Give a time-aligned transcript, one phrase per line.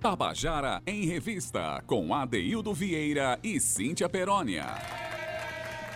[0.00, 4.64] Tabajara em Revista, com Adeildo Vieira e Cíntia Perónia.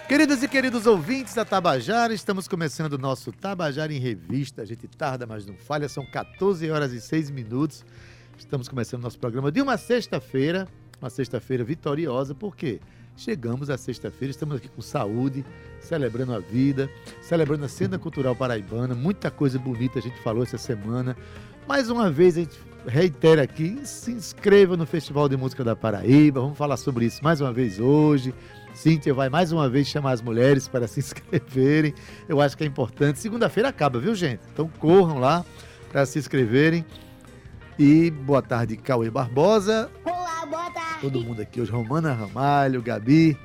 [0.09, 4.63] Queridas e queridos ouvintes da Tabajara, estamos começando o nosso Tabajara em Revista.
[4.63, 7.85] A gente tarda, mas não falha, são 14 horas e 6 minutos.
[8.37, 10.67] Estamos começando nosso programa de uma sexta-feira,
[11.01, 12.81] uma sexta-feira vitoriosa, por quê?
[13.17, 15.45] Chegamos à sexta-feira, estamos aqui com saúde,
[15.81, 16.91] celebrando a vida,
[17.21, 21.17] celebrando a cena cultural paraibana, muita coisa bonita a gente falou essa semana.
[21.69, 26.41] Mais uma vez a gente reitera aqui, se inscreva no Festival de Música da Paraíba,
[26.41, 28.35] vamos falar sobre isso mais uma vez hoje.
[28.75, 31.95] Cíntia vai mais uma vez chamar as mulheres para se inscreverem,
[32.29, 33.19] eu acho que é importante.
[33.19, 34.41] Segunda-feira acaba, viu gente?
[34.53, 35.45] Então corram lá
[35.91, 36.85] para se inscreverem.
[37.79, 39.91] E boa tarde, Cauê Barbosa.
[40.05, 41.01] Olá, boa tarde.
[41.01, 43.37] Todo mundo aqui hoje, Romana Ramalho, Gabi,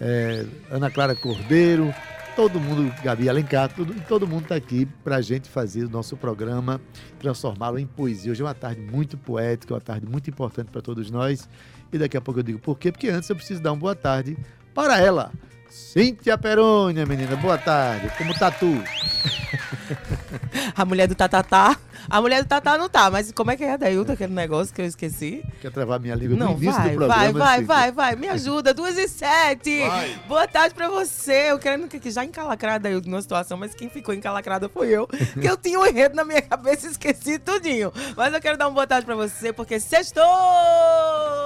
[0.00, 1.92] é, Ana Clara Cordeiro,
[2.36, 6.18] todo mundo, Gabi Alencar, tudo, todo mundo está aqui para a gente fazer o nosso
[6.18, 6.78] programa,
[7.18, 8.30] transformá-lo em poesia.
[8.30, 11.48] Hoje é uma tarde muito poética, uma tarde muito importante para todos nós.
[11.90, 13.94] E daqui a pouco eu digo por quê, porque antes eu preciso dar uma boa
[13.94, 14.36] tarde
[14.74, 15.32] para ela.
[15.70, 18.12] Cíntia Perônia, menina, boa tarde.
[18.18, 18.82] Como tá tu?
[20.76, 21.78] A mulher do Tatatá.
[22.08, 24.80] A mulher do Tatá não tá, mas como é que é, Dailton, aquele negócio que
[24.80, 25.44] eu esqueci?
[25.60, 27.14] Quer travar minha língua Não, no início vai, do programa?
[27.16, 27.66] vai, vai, Cíntia?
[27.66, 28.16] vai, vai.
[28.16, 29.86] Me ajuda, duas e sete.
[29.86, 30.20] Vai.
[30.28, 31.50] Boa tarde pra você.
[31.50, 35.06] Eu querendo que que já encalacrada eu numa situação, mas quem ficou encalacrada foi eu.
[35.40, 37.92] que eu tinha um enredo na minha cabeça e esqueci tudinho.
[38.16, 40.22] Mas eu quero dar uma boa tarde pra você, porque sextou,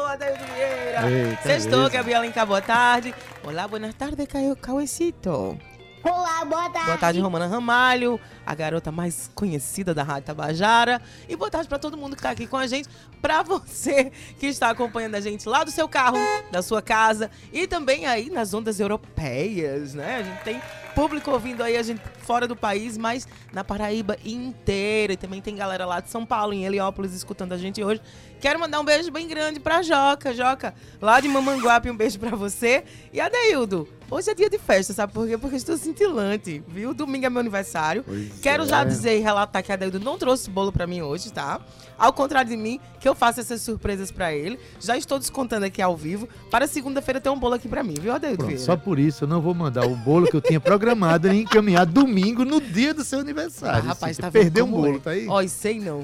[0.09, 1.11] Adailton Vieira.
[1.11, 1.89] Eita, Sextou.
[1.91, 3.15] Gabi Alencar, boa tarde.
[3.43, 5.59] Olá, boa tarde, Caio Cauecito.
[6.03, 6.87] Olá, boa tarde.
[6.87, 11.01] Boa tarde, Romana Ramalho, a garota mais conhecida da Rádio Tabajara.
[11.29, 12.89] E boa tarde para todo mundo que está aqui com a gente.
[13.21, 16.17] Para você que está acompanhando a gente lá do seu carro,
[16.51, 20.17] da sua casa e também aí nas ondas europeias, né?
[20.17, 20.63] A gente tem
[20.95, 25.13] público ouvindo aí a gente fora do país, mas na Paraíba inteira.
[25.13, 28.01] E também tem galera lá de São Paulo, em Heliópolis, escutando a gente hoje.
[28.41, 30.33] Quero mandar um beijo bem grande pra Joca.
[30.33, 32.85] Joca, lá de Mamanguape, um beijo pra você.
[33.13, 35.37] E Adeildo, hoje é dia de festa, sabe por quê?
[35.37, 36.95] Porque eu estou cintilante, viu?
[36.95, 38.03] Domingo é meu aniversário.
[38.05, 38.67] Pois Quero é.
[38.67, 41.61] já dizer e relatar que a Adeildo não trouxe bolo pra mim hoje, tá?
[42.01, 44.59] Ao contrário de mim, que eu faço essas surpresas pra ele.
[44.81, 46.27] Já estou descontando aqui ao vivo.
[46.51, 48.45] Para segunda-feira ter um bolo aqui pra mim, viu, Adeildo?
[48.47, 51.43] Pronto, só por isso eu não vou mandar o bolo que eu tinha programado e
[51.43, 53.85] encaminhar domingo no dia do seu Ah, aniversário.
[53.85, 54.31] rapaz, Cíntia.
[54.31, 54.99] tá Perdeu um bolo, é?
[54.99, 55.29] tá aí?
[55.29, 56.03] Olha, sei não.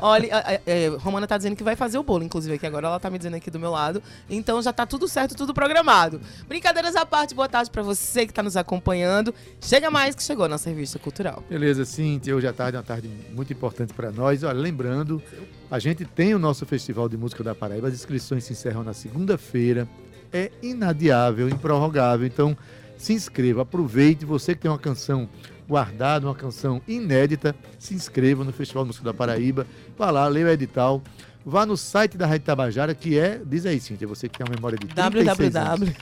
[0.00, 2.86] Olha, a- a- é, Romana tá dizendo que vai fazer o bolo, inclusive, aqui agora.
[2.88, 4.02] Ela tá me dizendo aqui do meu lado.
[4.30, 6.20] Então já tá tudo certo, tudo programado.
[6.48, 9.34] Brincadeiras à parte, boa tarde pra você que tá nos acompanhando.
[9.60, 11.42] Chega mais que chegou a nossa revista cultural.
[11.50, 14.42] Beleza, Cíntia, hoje à tarde é uma tarde muito importante para nós.
[14.42, 15.22] Olha, lembrando,
[15.70, 18.92] a gente tem o nosso Festival de Música da Paraíba, as inscrições se encerram na
[18.92, 19.88] segunda-feira.
[20.32, 22.26] É inadiável, improrrogável.
[22.26, 22.56] Então,
[22.96, 24.24] se inscreva, aproveite.
[24.24, 25.28] Você que tem uma canção
[25.68, 29.66] guardada, uma canção inédita, se inscreva no Festival de Música da Paraíba.
[29.96, 31.02] Vá lá, leia o edital.
[31.46, 34.54] Vá no site da Rádio Tabajara, que é, diz aí, Cíntia, você que tem uma
[34.54, 35.90] memória de 36 anos.
[35.90, 35.96] www.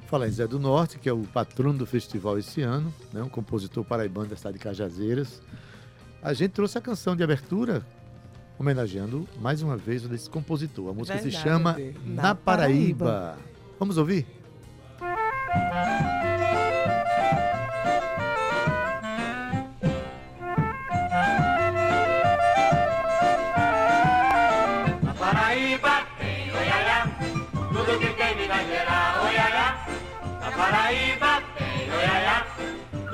[0.08, 3.22] Fala em Zé do Norte, que é o patrono do festival esse ano, né?
[3.22, 5.42] um compositor paraibano da cidade de Cajazeiras.
[6.24, 7.86] A gente trouxe a canção de abertura
[8.58, 10.90] homenageando mais uma vez o desse compositor.
[10.90, 11.44] A música se Verdade.
[11.44, 13.38] chama Na Na Paraíba.
[13.78, 14.26] Vamos ouvir?
[15.02, 16.19] Na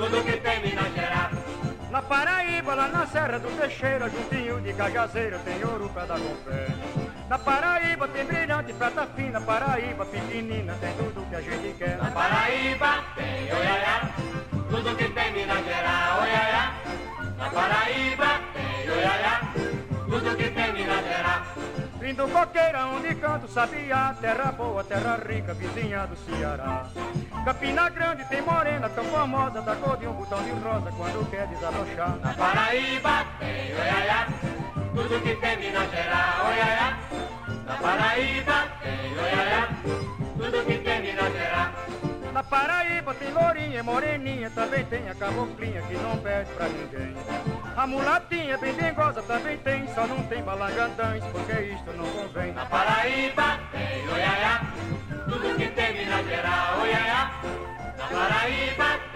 [0.08, 1.36] tudo que tem Minas Gerais.
[1.90, 6.18] Na Paraíba, lá na Serra do Teixeira, juntinho de Cajazeiro, tem ouro pra dar.
[7.28, 11.96] Na Paraíba tem brilhante, prata fina, Paraíba pequenina, tem tudo que a gente quer.
[11.98, 14.10] Na Paraíba tem oiaiá,
[14.70, 16.74] tudo que tem Minas Gerais, oiaiá.
[17.38, 19.40] Na Paraíba tem oiaiá,
[20.08, 20.65] tudo que tem.
[22.06, 26.86] Lindo coqueira onde canto sabiá, terra boa, terra rica, vizinha do Ceará.
[27.44, 31.48] Campina Grande tem morena tão famosa, da cor de um botão de rosa quando quer
[31.48, 32.16] desabrochar.
[32.22, 34.28] Na Paraíba tem oiaiá,
[34.94, 36.75] tudo que tem Minas Gerais, oiaiá.
[43.76, 47.14] Lourinha, moreninha, também tem a caboclinha que não pede pra ninguém.
[47.76, 52.52] A mulatinha bem dengosa também tem, só não tem balangandães, porque isto não convém.
[52.52, 54.60] Na Paraíba tem oiaiá,
[55.24, 57.30] tudo que tem Minas Gerais, oiaiá.
[57.98, 59.15] Na Paraíba tem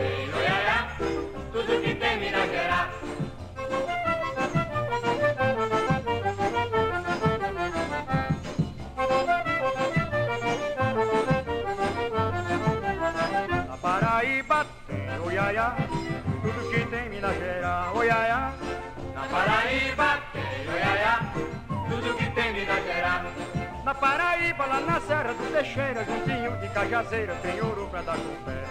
[24.01, 28.65] Paraíba, lá na Serra do Teixeira, juntinho de Cajazeira, tem ouro pra dar com pé.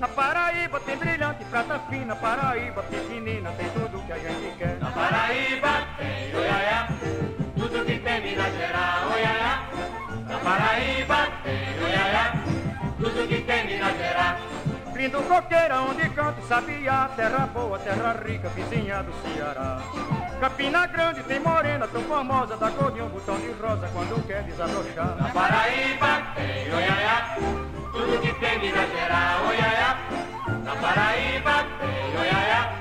[0.00, 4.78] Na Paraíba tem brilhante, prata fina, Paraíba pequenina, tem tudo que a gente quer.
[4.80, 6.88] Na Paraíba tem oiaiá,
[7.54, 9.62] tudo que tem Minas Gerais, oiaiá.
[10.26, 12.32] Na Paraíba tem oiaiá,
[12.98, 14.61] tudo que tem Minas Gerais.
[15.02, 19.82] Lindo coqueira onde canta o sabiá, terra boa, terra rica, vizinha do Ceará.
[20.38, 24.44] Campina Grande tem morena tão famosa, da cor de um botão de rosa quando quer
[24.44, 25.16] desabrochar.
[25.20, 27.36] Na Paraíba tem oiaiá,
[27.90, 29.98] tudo que tem Minas Gerais, oiaiá.
[30.62, 32.72] Na Paraíba tem oiaiá,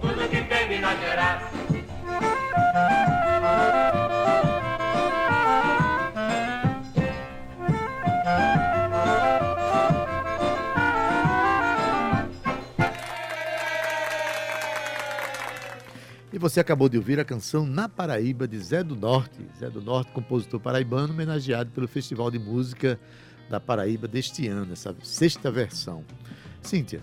[0.00, 1.67] tudo que tem Minas Gerais.
[16.38, 19.40] Você acabou de ouvir a canção Na Paraíba de Zé do Norte.
[19.58, 22.98] Zé do Norte, compositor paraibano, homenageado pelo Festival de Música
[23.50, 26.04] da Paraíba deste ano, essa sexta versão.
[26.62, 27.00] Cíntia,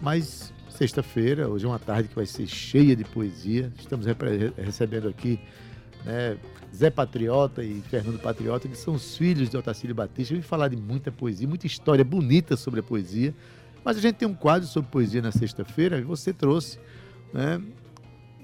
[0.00, 3.70] mas sexta-feira, hoje é uma tarde que vai ser cheia de poesia.
[3.78, 4.06] Estamos
[4.56, 5.38] recebendo aqui
[6.02, 6.38] né,
[6.74, 10.32] Zé Patriota e Fernando Patriota, que são os filhos de Otacílio Batista.
[10.32, 13.34] Eu vim falar de muita poesia, muita história bonita sobre a poesia.
[13.84, 16.78] Mas a gente tem um quadro sobre poesia na sexta-feira e você trouxe
[17.34, 17.60] né,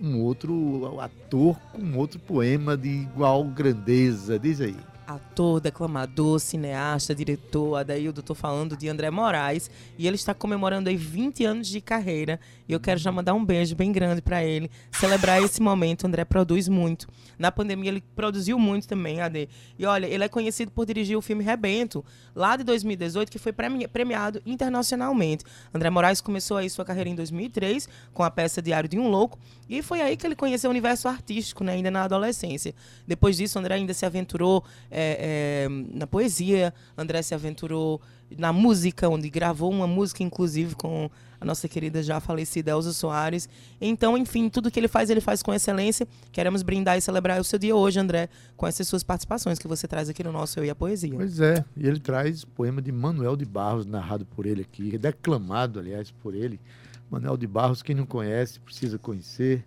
[0.01, 4.39] um outro ator com outro poema de igual grandeza.
[4.39, 4.77] Diz aí.
[5.09, 10.97] Ator, declamador, cineasta, diretor, Adaildo, tô falando de André Moraes, e ele está comemorando aí
[10.97, 12.39] 20 anos de carreira,
[12.69, 16.27] e eu quero já mandar um beijo bem grande para ele, celebrar esse momento, André
[16.27, 17.09] produz muito.
[17.39, 19.49] Na pandemia ele produziu muito também, Ade.
[19.79, 23.53] E olha, ele é conhecido por dirigir o filme Rebento, lá de 2018, que foi
[23.53, 25.43] premi- premiado internacionalmente.
[25.73, 29.39] André Moraes começou aí sua carreira em 2003, com a peça Diário de um Louco,
[29.71, 32.75] e foi aí que ele conheceu o universo artístico, né, ainda na adolescência.
[33.07, 34.63] Depois disso, André ainda se aventurou
[34.99, 38.01] é, é, na poesia, André se aventurou
[38.37, 41.09] na música, onde gravou uma música, inclusive, com
[41.41, 43.49] a nossa querida já falecida Elza Soares.
[43.81, 46.07] Então, enfim, tudo que ele faz, ele faz com excelência.
[46.33, 49.87] Queremos brindar e celebrar o seu dia hoje, André, com essas suas participações que você
[49.87, 51.15] traz aqui no nosso Eu e a Poesia.
[51.15, 55.79] Pois é, e ele traz poema de Manuel de Barros, narrado por ele aqui, declamado,
[55.79, 56.59] aliás, por ele.
[57.09, 59.65] Manuel de Barros, quem não conhece, precisa conhecer.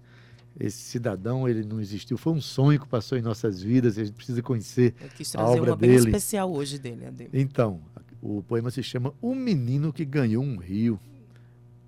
[0.59, 4.03] Esse cidadão, ele não existiu, foi um sonho que passou em nossas vidas e a
[4.05, 4.93] gente precisa conhecer.
[5.01, 6.05] Eu quis a trazer obra uma bem dele.
[6.05, 7.29] especial hoje dele, Ade.
[7.33, 7.81] Então,
[8.21, 10.99] o poema se chama O Menino que Ganhou um Rio,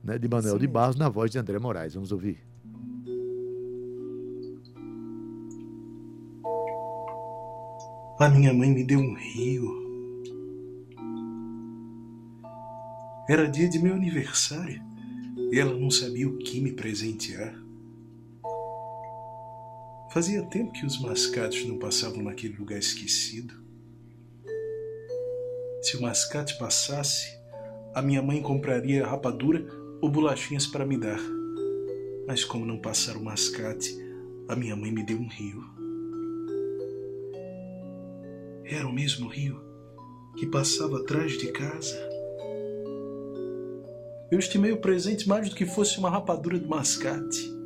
[0.03, 0.67] né, de Manuel Isso de.
[0.67, 1.93] Barros, na voz de André Moraes.
[1.93, 2.39] Vamos ouvir.
[8.19, 9.83] A minha mãe me deu um rio.
[13.27, 14.81] Era dia de meu aniversário
[15.51, 17.53] e ela não sabia o que me presentear.
[20.13, 23.51] Fazia tempo que os mascates não passavam naquele lugar esquecido.
[25.81, 27.35] Se o mascate passasse,
[27.95, 29.65] a minha mãe compraria rapadura
[30.03, 31.19] ou bolachinhas para me dar.
[32.27, 33.91] Mas como não passaram o mascate,
[34.47, 35.63] a minha mãe me deu um rio.
[38.65, 39.59] Era o mesmo rio
[40.37, 41.97] que passava atrás de casa.
[44.29, 47.62] Eu estimei o presente mais do que fosse uma rapadura de mascate.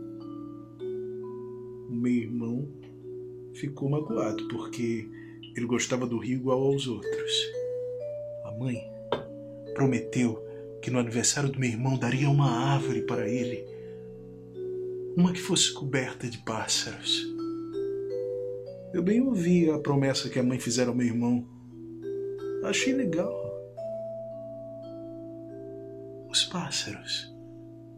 [3.58, 5.10] Ficou magoado porque
[5.56, 7.52] ele gostava do rio igual aos outros.
[8.46, 8.80] A mãe
[9.74, 10.44] prometeu
[10.82, 13.66] que no aniversário do meu irmão daria uma árvore para ele,
[15.16, 17.26] uma que fosse coberta de pássaros.
[18.94, 21.46] Eu bem ouvi a promessa que a mãe fizera ao meu irmão.
[22.64, 23.36] Achei legal.
[26.30, 27.34] Os pássaros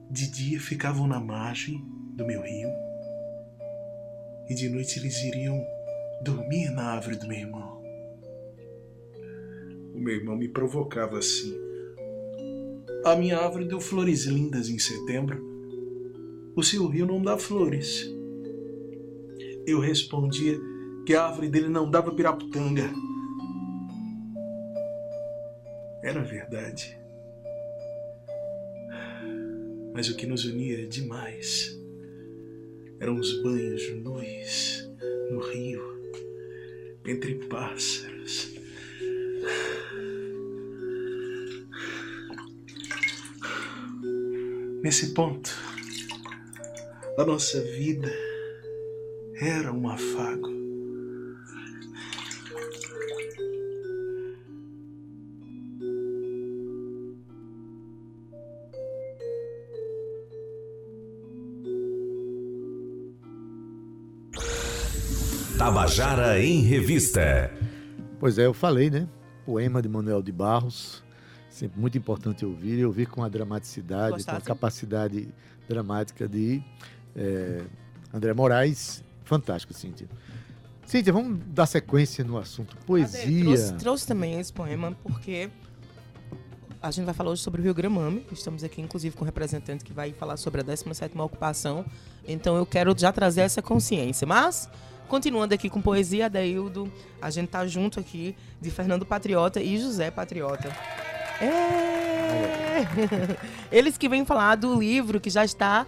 [0.09, 1.83] de dia ficavam na margem
[2.15, 2.88] do meu rio
[4.49, 5.63] e de noite eles iriam
[6.21, 7.81] dormir na árvore do meu irmão.
[9.93, 11.55] O meu irmão me provocava assim.
[13.05, 15.47] A minha árvore deu flores lindas em setembro.
[16.55, 18.09] O seu rio não dá flores.
[19.65, 20.59] Eu respondia
[21.05, 22.89] que a árvore dele não dava piraputanga.
[26.03, 26.97] Era verdade.
[29.93, 31.78] Mas o que nos unia demais
[32.99, 34.89] eram os banhos nus
[35.31, 35.81] no rio,
[37.05, 38.53] entre pássaros.
[44.83, 45.49] Nesse ponto,
[47.17, 48.11] a nossa vida
[49.35, 50.58] era um afago.
[65.89, 67.51] Tabajara em Revista.
[68.19, 69.07] Pois é, eu falei, né?
[69.43, 71.03] Poema de Manuel de Barros.
[71.49, 74.45] Sempre muito importante ouvir, e ouvir com a dramaticidade, com a Gostasse?
[74.45, 75.27] capacidade
[75.67, 76.61] dramática de
[77.15, 77.63] eh,
[78.13, 79.03] André Moraes.
[79.23, 80.07] Fantástico, Cíntia.
[80.85, 83.43] Cíntia, vamos dar sequência no assunto poesia.
[83.43, 85.49] Trouxe, trouxe também esse poema porque
[86.83, 88.23] a gente vai falar hoje sobre o Rio Gramame.
[88.31, 91.83] Estamos aqui, inclusive, com um representante que vai falar sobre a 17ª ocupação.
[92.27, 94.27] Então, eu quero já trazer essa consciência.
[94.27, 94.69] Mas,
[95.09, 96.89] continuando aqui com poesia, Adeildo,
[97.21, 100.69] a gente tá junto aqui de Fernando Patriota e José Patriota.
[101.41, 102.85] É!
[103.75, 105.85] Eles que vêm falar do livro que já está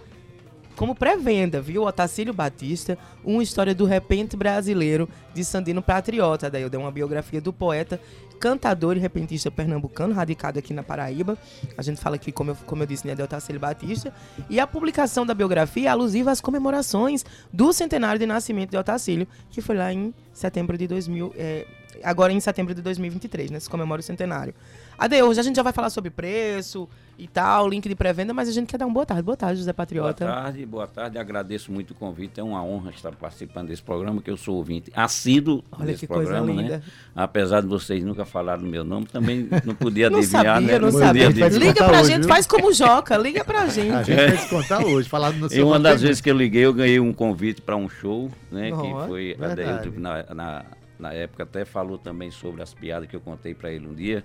[0.76, 1.84] como pré-venda, viu?
[1.84, 6.50] Otacílio Batista, uma história do repente brasileiro de Sandino Patriota.
[6.50, 8.00] Daí eu dei uma biografia do poeta,
[8.40, 11.38] cantador e repentista pernambucano, radicado aqui na Paraíba.
[11.78, 14.12] A gente fala aqui, como eu, como eu disse, né, de Otacílio Batista.
[14.50, 19.28] E a publicação da biografia é alusiva às comemorações do centenário de nascimento de Otacílio,
[19.50, 21.66] que foi lá em setembro de 2000, é,
[22.02, 23.60] agora em setembro de 2023, né?
[23.60, 24.54] Se comemora o centenário.
[24.98, 28.48] Ade, hoje a gente já vai falar sobre preço e tal, link de pré-venda, mas
[28.48, 29.22] a gente quer dar um boa tarde.
[29.22, 30.26] Boa tarde, José Boa Patriota.
[30.26, 31.18] tarde, boa tarde.
[31.18, 32.38] Agradeço muito o convite.
[32.38, 36.06] É uma honra estar participando desse programa, que eu sou ouvinte assíduo Olha desse que
[36.06, 36.76] coisa programa, linda.
[36.78, 36.82] né?
[37.16, 40.78] Apesar de vocês nunca falarem o meu nome, também não podia Não adivinhar, sabia, né?
[40.78, 41.26] não podia sabia.
[41.28, 41.52] adivinhar.
[41.52, 42.28] Liga Contar pra hoje, gente, viu?
[42.28, 44.04] faz como Joca, liga pra A gente.
[44.04, 46.72] gente vai descontar hoje, falado no E seu uma das vezes que eu liguei, eu
[46.74, 48.70] ganhei um convite para um show, né?
[48.72, 49.90] Ó, que foi a verdade.
[49.98, 50.64] Na, na,
[51.02, 54.24] na época até falou também sobre as piadas que eu contei para ele um dia.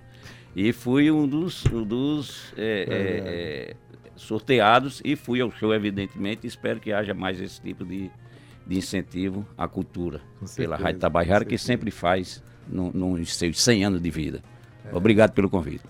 [0.56, 3.76] E fui um dos, um dos é, é, é,
[4.16, 6.46] sorteados e fui ao show, evidentemente.
[6.48, 8.10] Espero que haja mais esse tipo de,
[8.66, 11.64] de incentivo à cultura Com pela certeza, Rádio Tabajara, que certeza.
[11.66, 14.42] sempre faz no- nos seus 100 anos de vida.
[14.92, 15.84] Obrigado pelo convite.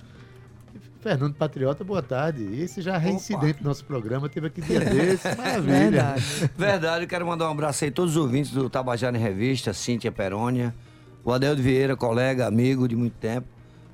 [1.07, 2.43] Fernando Patriota, boa tarde.
[2.61, 5.79] Esse já é reincidente do nosso programa, teve aqui dia desse, maravilha.
[5.79, 6.51] Verdade.
[6.57, 9.73] Verdade, eu quero mandar um abraço aí a todos os ouvintes do Tabajara em Revista,
[9.73, 10.75] Cíntia Perônia,
[11.23, 13.47] o Adeldo Vieira, colega, amigo de muito tempo,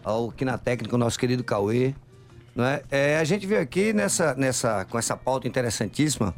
[0.04, 1.94] ao aqui na técnica, o nosso querido Cauê.
[2.56, 2.82] Não é?
[2.90, 6.34] É, a gente veio aqui nessa, nessa, com essa pauta interessantíssima,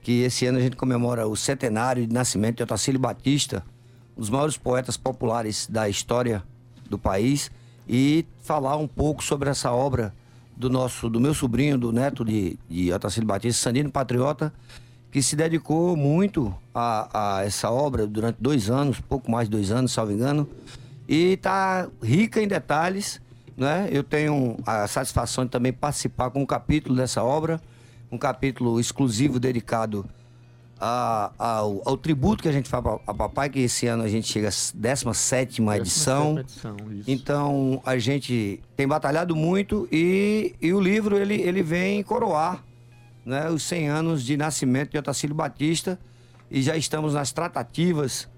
[0.00, 3.64] que esse ano a gente comemora o centenário de nascimento de Otacílio Batista,
[4.16, 6.40] um dos maiores poetas populares da história
[6.88, 7.50] do país,
[7.88, 10.14] e falar um pouco sobre essa obra
[10.60, 14.52] do nosso, do meu sobrinho, do neto de, de Otacílio Batista, Sandino Patriota,
[15.10, 19.70] que se dedicou muito a, a essa obra durante dois anos, pouco mais de dois
[19.70, 20.46] anos, salvo engano,
[21.08, 23.22] e está rica em detalhes.
[23.56, 23.88] Né?
[23.90, 27.58] Eu tenho a satisfação de também participar com um capítulo dessa obra,
[28.12, 30.04] um capítulo exclusivo dedicado
[30.80, 34.26] a- ao, ao tributo que a gente faz a- papai, que esse ano a gente
[34.26, 36.34] chega à 17 edição.
[36.36, 36.76] 17ª edição.
[37.06, 42.64] Então a gente tem batalhado muito e, e o livro ele, ele vem coroar
[43.24, 45.98] né, os 100 anos de nascimento de Otacílio Batista
[46.50, 48.28] e já estamos nas tratativas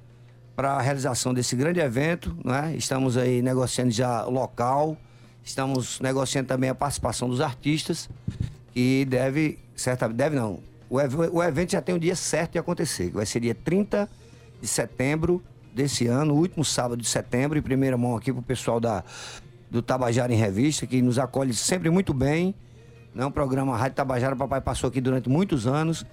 [0.56, 2.36] para a realização desse grande evento.
[2.44, 2.74] Né?
[2.76, 4.96] Estamos aí negociando já o local,
[5.44, 8.10] estamos negociando também a participação dos artistas
[8.74, 10.58] e deve, certa, deve não,
[10.96, 14.08] o, o evento já tem o dia certo de acontecer, que vai ser dia 30
[14.60, 15.42] de setembro
[15.74, 19.02] desse ano, último sábado de setembro, em primeira mão aqui pro pessoal da,
[19.70, 22.54] do Tabajara em Revista, que nos acolhe sempre muito bem.
[23.14, 23.24] Né?
[23.24, 26.04] Um programa Rádio Tabajara, papai passou aqui durante muitos anos.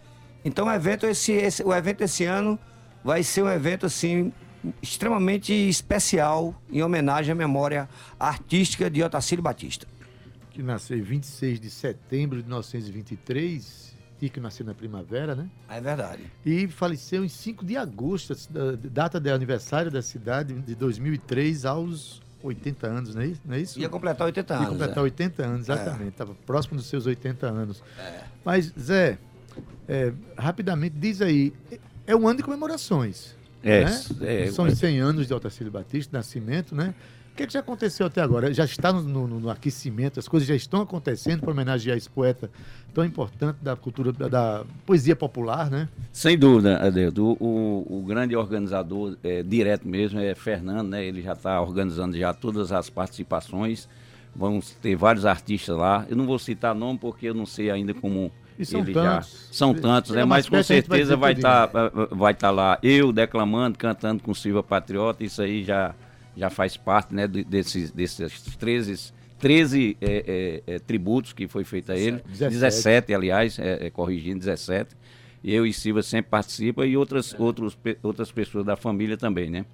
[0.46, 2.58] Então o evento esse, esse- o evento esse ano
[3.04, 4.32] vai ser um evento assim
[4.82, 7.88] extremamente especial em homenagem à memória
[8.20, 9.86] artística de Otacílio Batista.
[10.52, 13.89] Que nasceu em 26 de setembro de 1923,
[14.22, 15.48] e que nasceu na primavera, né?
[15.70, 16.24] É verdade.
[16.46, 22.22] E faleceu em 5 de agosto, da- data de aniversário da cidade, de 2003, aos
[22.44, 23.42] 80 anos, não é isso?
[23.46, 23.80] Não é isso?
[23.80, 24.70] Ia completar 80 Ia anos.
[24.72, 25.02] completar é.
[25.02, 26.10] 80 anos, exatamente.
[26.10, 27.82] Estava próximo dos seus 80 anos.
[28.44, 29.18] Mas, Zé,
[29.88, 31.54] é, rapidamente, diz aí,
[32.06, 33.36] é um ano de comemorações.
[33.64, 34.02] É, né?
[34.22, 36.94] é, São os 100 anos de Otacílio Batista, nascimento, né?
[37.34, 38.54] O que, que já aconteceu até agora?
[38.54, 42.50] Já está no, no- no aquecimento, as coisas já estão acontecendo para homenagear esse poeta
[42.94, 45.88] tão importante da cultura, da, da poesia popular, né?
[46.12, 47.38] Sem dúvida, Adeldo.
[47.40, 51.06] O, o- grande organizador é, direto mesmo é Fernando, né?
[51.06, 53.88] Ele já está organizando já todas as participações.
[54.36, 56.06] Vamos ter vários artistas lá.
[56.10, 59.48] Eu não vou citar nome porque eu não sei ainda como E são ele tantos.
[59.48, 60.26] já são tantos, Chega né?
[60.26, 61.48] mais Mas com perto, a gente vai certeza dizer vai tudinho.
[61.48, 65.24] estar vai estar lá eu declamando, cantando com Silva Patriota.
[65.24, 65.96] Isso aí já
[66.40, 71.64] já faz parte, né, de- desses desses 13 13 é, é, é, tributos que foi
[71.64, 72.50] feito a ele, 17.
[72.52, 74.96] 17, aliás, é, é, corrigindo 17.
[75.42, 79.66] Eu e Silva sempre participa e outras outros, outras pessoas da família também, né?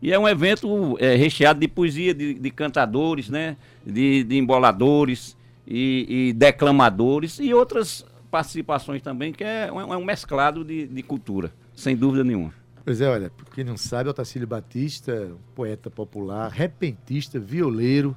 [0.00, 3.58] E é um evento recheado de poesia, de, de cantadores, né?
[3.84, 5.36] De, de emboladores
[5.66, 11.02] e, e declamadores e outras participações também, que é um, é um mesclado de, de
[11.02, 12.54] cultura, sem dúvida nenhuma.
[12.90, 18.16] Pois é, olha, quem não sabe, Otacílio Batista, poeta popular, repentista, violeiro,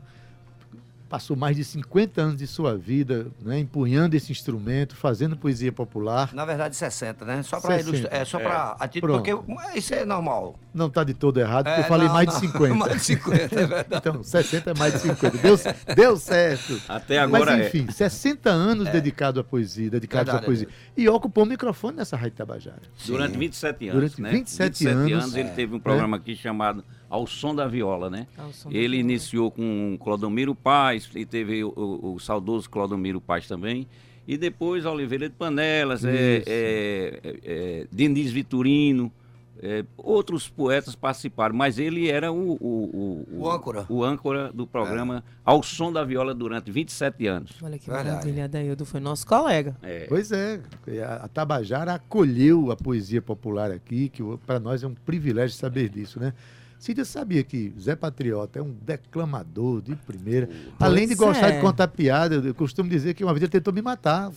[1.13, 6.33] passou mais de 50 anos de sua vida né, empunhando esse instrumento, fazendo poesia popular.
[6.33, 7.43] Na verdade, 60, né?
[7.43, 7.89] Só pra 60.
[7.97, 8.19] ilustrar.
[8.21, 8.75] É, só pra.
[8.79, 9.43] a título- Pronto.
[9.45, 10.57] porque isso é normal.
[10.73, 12.33] Não está de todo errado, porque É, eu falei não, mais não.
[12.33, 12.73] de 50.
[12.73, 13.87] mais de 50, é verdade.
[13.91, 15.37] Então, 60 é mais de 50.
[15.37, 15.55] Deu,
[15.95, 16.81] deu certo.
[16.89, 20.67] Até agora Mas, enfim, 60 anos dedicado à poesia, dedicados à Verdade, poesia.
[20.97, 22.81] E ocupou o microfone nessa Rádio Tabajara.
[22.81, 23.05] é.
[23.07, 24.31] Durante 27 anos, Durante né?
[24.31, 25.51] 27 anos, ele é.
[25.51, 28.25] teve um programa aqui chamado Ao Som da Viola, né?
[28.71, 33.87] Ele iniciou com Clodomiro Paz, e teve o, o- o saudoso Clodomiro Paz também.
[34.27, 39.11] E depois Oliveira de Panelas, é, é, é, é, Denis Vitorino,
[39.61, 43.85] é, outros poetas participaram, mas ele era o, o, O âncora.
[43.87, 47.51] o âncora do programa Ao Som da Viola durante 27 anos.
[47.61, 48.09] Olha que Verdade.
[48.09, 49.75] maravilha, Adaildo foi nosso colega.
[49.83, 50.59] É, Pois é,
[51.07, 55.89] a a Tabajara acolheu a poesia popular aqui, que para nós é um privilégio saber
[55.89, 56.33] disso, né?
[56.83, 60.49] Cíntia sabia que Zé Patriota é um declamador de primeira.
[60.77, 61.51] Além de gostar é.
[61.53, 64.29] de contar piada, eu costumo dizer que uma vez ele tentou me matar.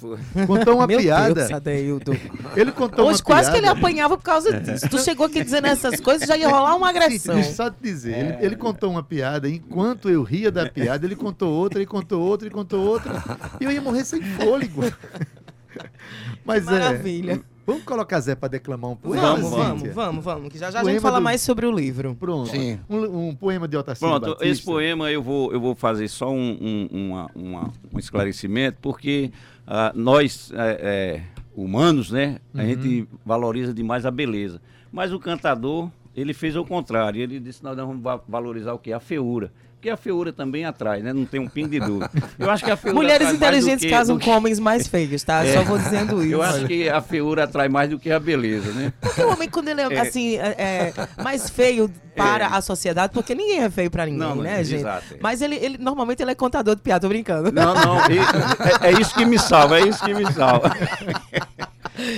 [0.46, 1.34] Contou uma Meu piada.
[1.34, 2.16] Deus, Adaildo.
[2.54, 3.80] Ele contou Hoje uma quase que ele piada.
[3.80, 4.88] apanhava por causa disso.
[4.88, 7.34] Tu chegou aqui dizendo essas coisas, já ia rolar uma Cíntia, agressão.
[7.34, 11.04] deixa eu só te dizer, ele, ele contou uma piada, enquanto eu ria da piada,
[11.04, 13.12] ele contou outra, ele contou outra, ele contou outra,
[13.60, 14.84] e eu ia morrer sem fôlego.
[16.44, 17.32] Mas Maravilha.
[17.52, 17.55] é.
[17.66, 19.92] Vamos colocar Zé para declamar um poema, Vamos, vamos, Cíntia?
[19.92, 20.48] vamos, vamos.
[20.52, 22.14] Que já já a gente fala do- mais sobre o livro.
[22.14, 22.48] Pronto.
[22.50, 22.78] Sim.
[22.88, 24.46] Um, um poema de Otacílio Pronto, Batista.
[24.46, 29.32] esse poema eu vou, eu vou fazer só um, um, uma- uma- um esclarecimento, porque
[29.66, 31.22] ah, nós, é, é,
[31.56, 32.66] humanos, né, a Uhum.
[32.68, 34.60] gente valoriza demais a beleza.
[34.92, 37.20] Mas o cantador, ele fez o contrário.
[37.20, 38.92] Ele disse, nós vamos va- valorizar o quê?
[38.92, 39.50] A feiura.
[39.90, 41.12] A feiura também atrai, né?
[41.12, 42.10] Não tem um pingo de dúvida.
[42.38, 45.42] Eu acho que a feiura Mulheres inteligentes que- casam do com homens mais feios, tá?
[45.52, 46.32] Só vou dizendo isso.
[46.34, 48.92] Eu acho que a feiura atrai mais do que a beleza, né?
[49.00, 52.48] Porque o homem, quando ele é, assim, é, é mais feio para É.
[52.48, 54.80] a sociedade, porque ninguém é feio pra ninguém, Não, né, gente?
[54.80, 55.18] exato, é.
[55.20, 57.52] Mas ele, ele, normalmente, ele é contador de piada, tô brincando.
[57.52, 60.70] Não, não, é, é isso que me salva, é isso que me salva.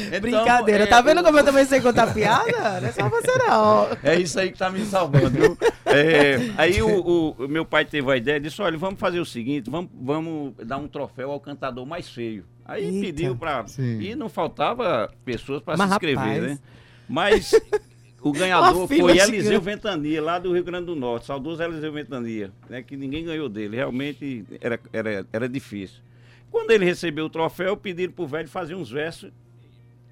[0.09, 0.85] Então, Brincadeira.
[0.85, 2.81] é, tá vendo como eu também sei contar piada?
[2.81, 3.89] Não é só você, não.
[4.03, 5.31] É isso aí que tá me salvando.
[5.31, 5.59] viu?
[5.87, 9.25] É, aí o, o- o meu pai teve a ideia, disse, olha, vamos fazer o
[9.25, 12.45] seguinte, vamos, vamos dar um troféu ao cantador mais feio.
[12.65, 13.01] Aí Eita.
[13.07, 13.67] pediu pra...
[13.67, 14.01] Sim.
[14.01, 16.43] E não faltava pessoas para se inscrever, rapaz.
[16.43, 16.59] né?
[17.09, 17.53] Mas
[18.21, 19.19] o ganhador foi.
[19.19, 22.83] Eliseu Ventania, lá do Rio Grande do Norte, saudoso Eliseu Ventania, né?
[22.83, 26.01] Que ninguém ganhou dele, realmente era, era, era difícil.
[26.51, 29.31] Quando ele recebeu o troféu, pediram pro velho fazer uns versos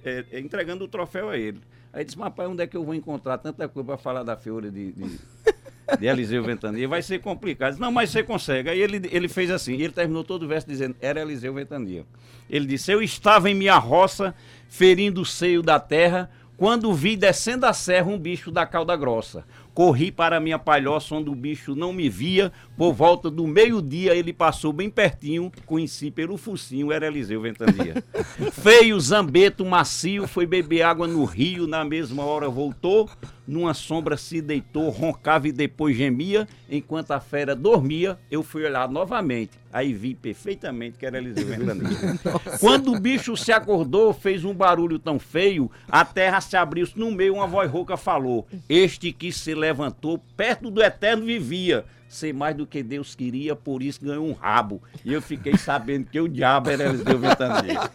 [0.06, 1.60] é, é, entregando o troféu a ele.
[1.92, 4.36] Aí disse, mas rapaz, onde é que eu vou encontrar tanta coisa para falar da
[4.36, 5.18] feiura de, de,
[5.98, 6.86] de Eliseu Ventania?
[6.86, 7.70] Vai ser complicado.
[7.70, 8.70] Disse, Não, mas você consegue.
[8.70, 12.06] Aí ele, ele fez assim, e ele terminou todo o verso dizendo, era Eliseu Ventania.
[12.48, 14.34] Ele disse, eu estava em minha roça,
[14.68, 19.44] ferindo o seio da terra, quando vi descendo a serra um bicho da cauda grossa.
[19.76, 22.50] Corri para minha palhoça, onde o bicho não me via.
[22.78, 25.52] Por volta do meio-dia, ele passou bem pertinho.
[25.66, 28.02] Conheci pelo focinho, era Eliseu Ventania.
[28.52, 31.66] Feio, zambeto, macio, foi beber água no rio.
[31.66, 33.10] Na mesma hora voltou.
[33.46, 36.48] Numa sombra se deitou, roncava e depois gemia.
[36.70, 39.50] Enquanto a fera dormia, eu fui olhar novamente.
[39.76, 41.90] Aí vi perfeitamente que era Eliseu Ventania.
[42.60, 47.10] Quando o bicho se acordou, fez um barulho tão feio, a terra se abriu no
[47.10, 51.84] meio, uma voz rouca falou: Este que se levantou, perto do eterno vivia.
[52.08, 54.82] Ser mais do que Deus queria, por isso ganhou um rabo.
[55.04, 57.90] E eu fiquei sabendo que o diabo era Eliseu Ventania.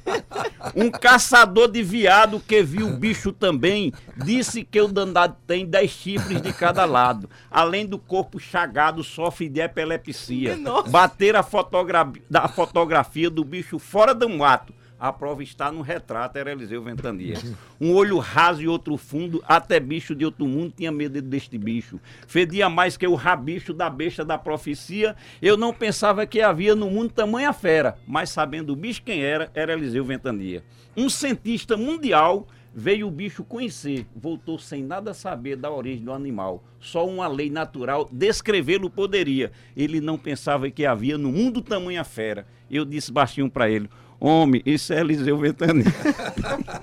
[0.76, 5.91] Um caçador de viado que viu o bicho também disse que o danado tem dez
[5.91, 7.30] chifres de cada lado.
[7.50, 10.58] Além do corpo chagado, sofre de epilepsia.
[10.89, 14.74] Bater a, fotogra a fotografia do bicho fora do mato.
[15.02, 17.36] A prova está no retrato, era Eliseu Ventania.
[17.80, 22.00] Um olho raso e outro fundo, até bicho de outro mundo tinha medo deste bicho.
[22.28, 25.16] Fedia mais que o rabicho da besta da profecia.
[25.42, 29.50] Eu não pensava que havia no mundo tamanha fera, mas sabendo o bicho quem era,
[29.56, 30.64] era Eliseu Ventania.
[30.96, 36.64] Um cientista mundial veio o bicho conhecer, voltou sem nada saber da origem do animal.
[36.80, 39.52] Só uma lei natural descrevê-lo poderia.
[39.76, 42.46] Ele não pensava que havia no mundo tamanha fera.
[42.70, 43.90] Eu disse baixinho para ele:
[44.24, 45.84] Homem, isso é Eliseu Ventania.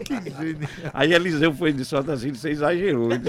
[0.04, 0.60] Que genial.
[0.92, 3.10] Aí Eliseu foi de solta assim, você exagerou.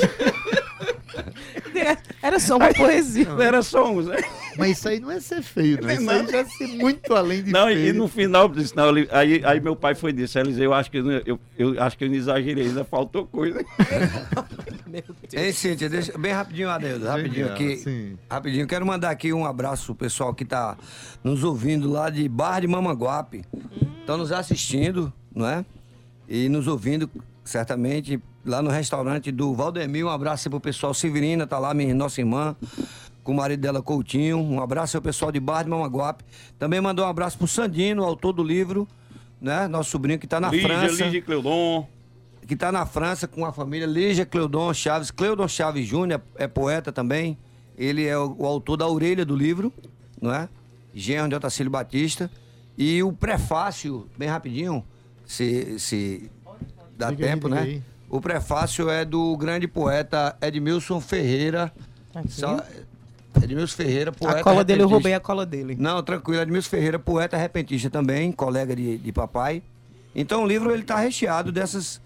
[2.21, 3.25] Era só uma poesia.
[3.25, 4.17] Não era só um, né?
[4.59, 5.89] Mas isso aí não é ser feio, não.
[5.89, 7.87] Isso aí já é ser muito além de Não, feio.
[7.87, 10.91] e no final, disse, não, ele- aí, aí meu pai foi disso, Eliseu, eu acho
[10.91, 13.63] que eu, não- eu, eu acho que eu não exagerei, ainda faltou coisa.
[14.87, 15.33] Meu Deus.
[15.33, 17.77] Ei, Cíntia, deixa bem rapidinho, Adeus, rapidinho aqui.
[17.77, 18.17] sim.
[18.29, 20.75] Rapidinho, quero mandar aqui um abraço pro pessoal que tá
[21.23, 23.43] nos ouvindo lá de Barra de Mamanguape.
[23.99, 25.63] Estão nos assistindo, não é?
[26.27, 27.09] E nos ouvindo,
[27.43, 30.05] certamente, lá no restaurante do Valdemir.
[30.05, 32.55] Um abraço pro pessoal Severina, tá lá, minha, nossa irmã,
[33.29, 34.39] com o marido dela, Coutinho.
[34.39, 36.25] Um abraço ao pessoal de Barra de Mamanguape.
[36.57, 38.87] Também mandou um abraço pro Sandino, autor do livro,
[39.39, 39.67] né?
[39.67, 41.87] Nosso sobrinho que tá na Lígia, França Lígia Cleudon.
[42.47, 45.11] que está na França com a família Lígia Cleudon Chaves.
[45.11, 47.37] Cleudon Chaves Júnior é poeta também.
[47.77, 49.71] Ele é o, o autor da orelha do livro,
[50.19, 50.49] não é?
[50.95, 52.31] Genro de Otacílio Batista.
[52.75, 54.83] E o prefácio, bem rapidinho,
[55.23, 56.31] se, se
[56.97, 57.67] dá Diga aí, tempo, diga né?
[57.67, 57.83] aí.
[58.09, 61.71] O prefácio é do grande poeta Edmilson Ferreira.
[62.15, 62.31] Aqui.
[63.43, 64.39] Edmilson Ferreira, poeta.
[64.39, 65.75] A cola dele, eu roubei a cola dele.
[65.79, 66.41] Não, tranquilo.
[66.41, 69.61] Edmilson Ferreira, poeta repentista também, colega de, de papai.
[70.13, 72.01] Então o livro ele está recheado dessas,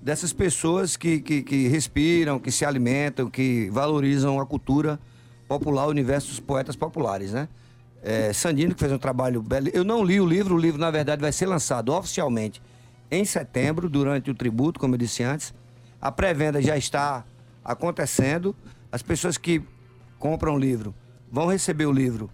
[0.00, 4.98] dessas pessoas que, que, que respiram, que se alimentam, que valorizam a cultura
[5.48, 7.48] popular, o universo dos poetas populares, né?
[8.02, 9.68] É, Sandino, que fez um trabalho belo.
[9.72, 12.62] Eu não li o livro, o livro, na verdade, vai ser lançado oficialmente
[13.10, 15.54] em setembro, durante o tributo, como eu disse antes.
[16.00, 17.24] A pré-venda já está
[17.64, 18.54] acontecendo.
[18.92, 19.62] As pessoas que
[20.18, 20.94] compram o livro
[21.30, 22.30] vão receber o livro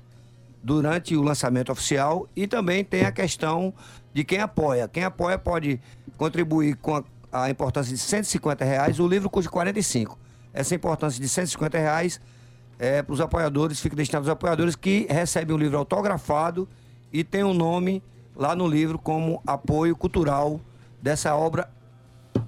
[0.62, 3.74] durante o lançamento oficial e também tem a questão
[4.14, 4.86] de quem apoia.
[4.86, 5.80] Quem apoia pode
[6.16, 10.18] contribuir com a, a importância de 150 reais, o livro custa 45.
[10.52, 12.20] Essa importância de 150 reais
[12.78, 16.68] é para os apoiadores, fica destinado aos apoiadores que recebem o livro autografado
[17.12, 18.02] e tem um nome
[18.36, 20.60] lá no livro como apoio cultural
[21.00, 21.68] dessa obra,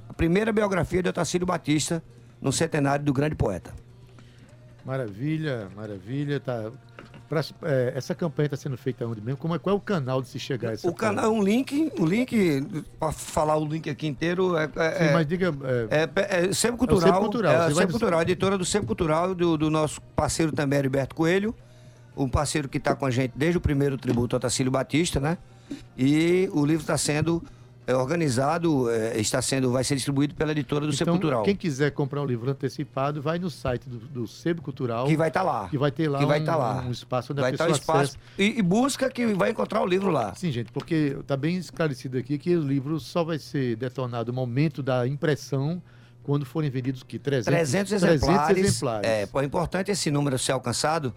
[0.09, 2.03] a primeira biografia de Otacílio Batista
[2.41, 3.84] no centenário do grande poeta.
[4.85, 6.39] Maravilha, maravilha.
[6.41, 6.71] Tá.
[7.29, 9.39] Pra- é, essa campanha está sendo feita onde mesmo?
[9.39, 11.91] Como é, qual é o canal de se chegar a essa O canal, um link,
[11.99, 15.55] o link, para falar o link aqui inteiro, é, é, Sim, mas diga.
[15.91, 17.01] é, É, é, Sempre Cultural.
[17.03, 20.53] Sempre Cultural, É, vai Sempre no- Cultural, editora do Sempre Cultural, do, do nosso parceiro
[20.53, 21.55] também, Heriberto Coelho.
[22.17, 25.39] Um parceiro que está com a gente desde o primeiro tributo ao Tacílio Batista, né?
[25.97, 27.43] E o livro está sendo
[27.87, 31.43] é, organizado, é, está sendo, vai ser distribuído pela editora do então, Cultural.
[31.43, 35.07] quem quiser comprar o livro antecipado, vai no site do, do Sebo Cultural.
[35.07, 35.69] Que vai estar lá.
[35.69, 36.83] Que vai ter lá, Que vai um, tá lá.
[36.83, 38.19] um espaço onde vai a estar pessoa o espaço.
[38.39, 40.35] E, e busca que vai encontrar o livro lá.
[40.35, 44.37] Sim, gente, porque está bem esclarecido aqui que o livro só vai ser detonado no
[44.37, 45.83] momento da impressão
[46.23, 48.47] quando forem vendidos que 300, 300 exemplares.
[48.47, 49.09] 300 exemplares.
[49.09, 51.15] É, é importante esse número ser alcançado,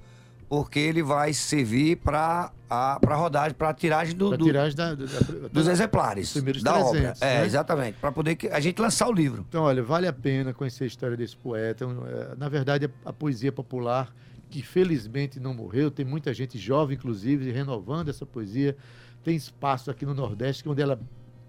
[0.49, 4.95] porque ele vai servir para a rodagem, para a tiragem do, Pra do- tiragem da,
[4.95, 7.13] da- da- dos exemplares Os primeiros da 300, obra.
[7.21, 7.45] É, né?
[7.45, 7.97] exatamente.
[7.99, 9.45] Para poder que a gente lançar o livro.
[9.47, 11.86] Então, olha, vale a pena conhecer a história desse poeta.
[11.86, 14.13] É, Na verdade, a a poesia popular,
[14.49, 18.75] que felizmente não morreu, tem muita gente jovem, inclusive, renovando essa poesia.
[19.23, 20.97] Tem espaço aqui no Nordeste, é onde ela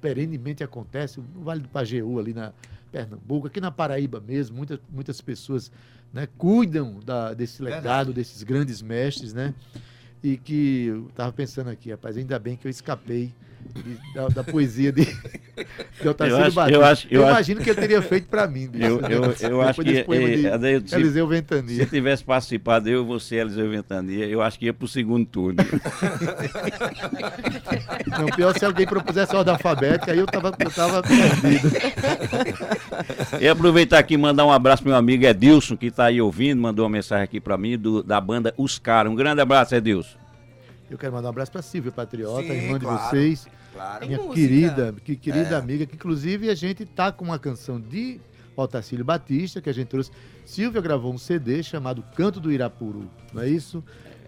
[0.01, 2.53] perenemente acontece, no Vale do Pajeú, ali na
[2.91, 5.71] Pernambuco, aqui na Paraíba mesmo, muitas, muitas pessoas
[6.13, 9.55] né, cuidam da- desse legado, desses grandes mestres, né?
[10.23, 13.33] E que eu estava pensando aqui, rapaz, ainda bem que eu escapei
[13.75, 16.71] de- da, da poesia de, de Otacílio Eu acho- Batista.
[16.79, 18.69] eu acho- eu acho- imagino que ele teria feito para mim.
[18.69, 19.09] bicho, Eu, né?
[19.11, 21.87] eu, eu acho que poema de eh, Adeildo, se, Eliseu se Ventania.
[21.87, 25.59] tivesse participado, eu, você, Eliseu Ventania, eu acho que ia pro segundo turno.
[28.19, 31.69] Não, pior se alguém propusesse ordem alfabética, aí eu tava, eu tava perdido.
[33.41, 36.61] E aproveitar aqui e mandar um abraço pro meu amigo Edilson, que está aí ouvindo,
[36.61, 39.11] mandou uma mensagem aqui para mim, do- da banda Os Caras.
[39.13, 40.17] Um grande abraço, Edilson.
[40.91, 43.11] Eu quero mandar um abraço para Silvia Patriota, Sim, irmã de claro.
[43.11, 43.47] vocês,
[43.79, 44.07] Claro.
[44.07, 44.35] minha música.
[44.35, 45.59] querida, que querida É.
[45.59, 48.21] amiga, que inclusive a gente tá com uma canção de
[48.57, 50.11] Otacílio Batista, que a gente trouxe.
[50.45, 53.85] Silvia gravou um CD chamado Canto do Irapuru, não é isso?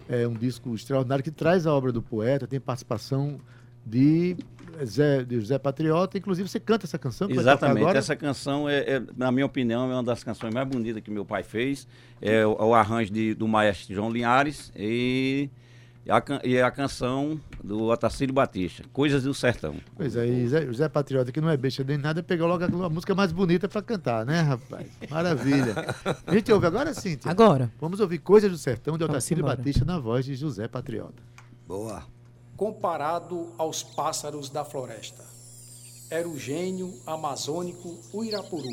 [0.07, 3.39] É um disco extraordinário que traz a obra do poeta, tem participação
[3.85, 4.37] de
[4.85, 7.97] Zé, de José Patriota, inclusive você canta essa canção Exatamente.
[7.97, 11.25] Essa canção, é, é, na minha opinião, é uma das canções mais bonitas que meu
[11.25, 11.87] pai fez.
[12.21, 15.49] É o, o arranjo de- do maestro João Linhares e
[16.07, 19.75] a, e a canção do Otacílio Batista, Coisas do Sertão.
[19.95, 22.89] Pois é, e Zé, José Patriota, que não é besta nem nada, pegou logo a,
[22.89, 24.87] música mais bonita para cantar, né, rapaz?
[25.09, 25.75] Maravilha.
[26.25, 27.29] A gente ouve agora, Cíntia?
[27.29, 27.71] Agora.
[27.79, 29.43] Vamos ouvir Coisas do Sertão, de Otacílio.
[29.43, 31.21] Batista, na voz de José Patriota.
[31.67, 32.03] Boa.
[32.57, 35.23] comparado aos pássaros da floresta.
[36.09, 38.69] Era o gênio amazônico Uirapuru,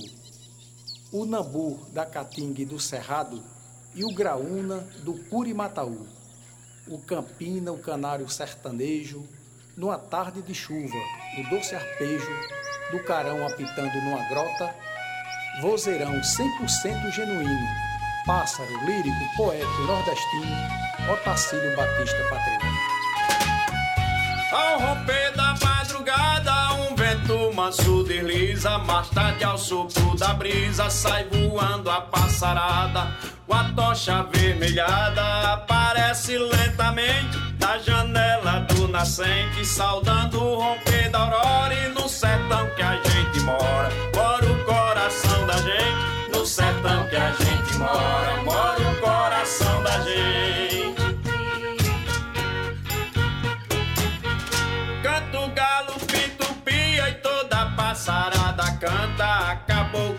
[1.13, 3.41] o nambu da caatinga e do cerrado
[3.95, 6.07] e o graúna do curimataú,
[6.91, 9.27] o campina, o canário sertanejo,
[9.77, 10.97] numa tarde de chuva,
[11.39, 12.31] o doce arpejo
[12.91, 14.75] do carão apitando numa grota,
[15.61, 17.69] vozeirão 100% genuíno,
[18.27, 20.57] pássaro lírico, poeta nordestino,
[21.13, 22.67] Otacílio Batista Patriota.
[24.53, 26.58] Ao romper da madrugada,
[27.69, 28.79] manso desliza.
[28.79, 33.15] Mais tarde, ao sopro da brisa, sai voando a passarada.
[33.51, 41.75] A tocha avermelhada, aparece lentamente da janela do nascente, saudando o romper da aurora.
[41.75, 46.31] E no sertão que a gente mora, mora o coração da gente.
[46.31, 48.78] No sertão que a gente mora, mora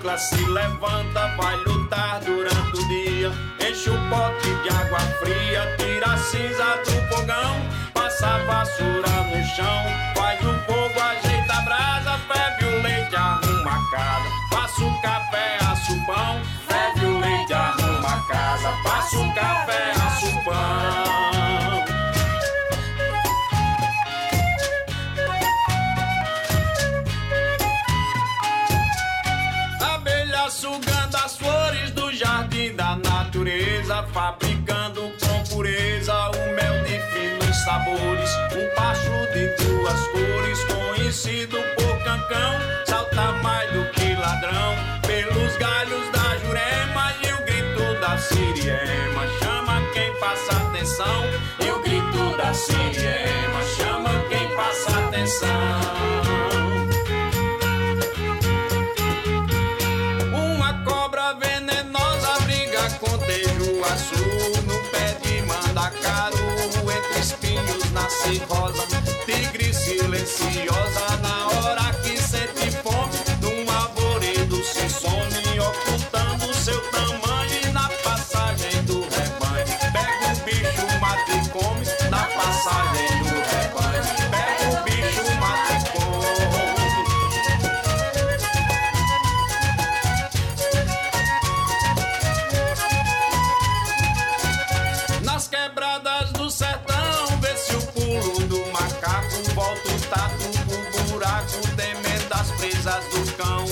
[0.10, 3.32] cabocla se levanta, vai lutar durante o dia.
[3.60, 7.56] Enche o pote de água fria, tira a cinza do fogão.
[7.94, 12.20] Passa a vassoura no chão, faz o fogo, ajeita a brasa.
[12.28, 14.30] Ferve o leite, arruma a casa.
[14.50, 16.42] Passa o café, assa o pão.
[16.68, 18.74] Ferve o leite, arruma a casa.
[18.84, 19.99] Passa o café,
[34.08, 38.30] fabricando com pureza o mel de finos sabores.
[38.54, 42.54] Um pacho de duas cores, conhecido por cancão,
[42.86, 49.82] salta mais do que ladrão, pelos galhos da jurema e o grito da siriema chama
[49.94, 51.24] quem passa atenção.
[51.60, 56.49] E o grito da siriema chama quem passa atenção.
[68.10, 71.49] Espinhos nasce rosa, tigre silenciosa na
[102.90, 103.66] as presas do cão.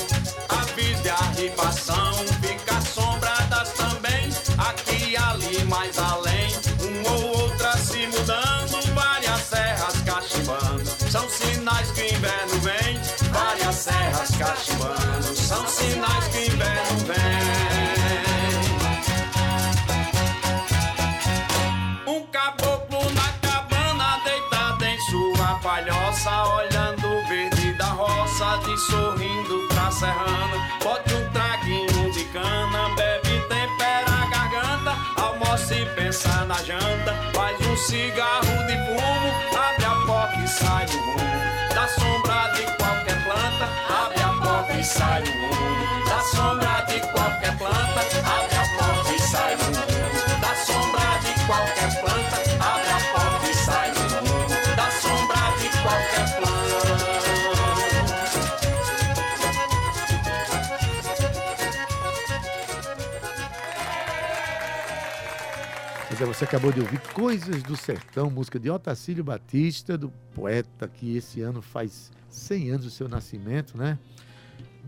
[0.50, 6.54] Avis de arribação, fica assombradas também, aqui e ali mais além.
[6.82, 11.12] Uma ou outra se mudando, várias serras cachimbando.
[11.12, 13.00] São sinais que o inverno vem,
[13.32, 15.36] várias serras cachimbando.
[15.36, 16.77] São sinais que o inverno
[30.00, 30.58] serrana.
[30.84, 37.14] Bote um traguinho de cana, bebe, tempera a garganta, almoça e pensa na janta.
[37.34, 41.74] Faz um cigarro de fumo, abre a porta e sai do rumo.
[41.74, 43.70] Da sombra de qualquer planta,
[44.04, 46.06] abre a porta e sai do rumo.
[46.06, 47.17] Da sombra de qualquer
[66.18, 70.88] Pois é, você acabou de ouvir Coisas do Sertão, música de Otacílio Batista, do poeta
[70.88, 74.00] que esse ano faz 100 anos do seu nascimento, né?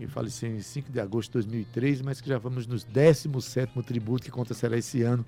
[0.00, 4.24] E faleceu em 5 de agosto de 2003, mas que já vamos nos 17º tributo
[4.24, 5.24] que acontecerá esse ano.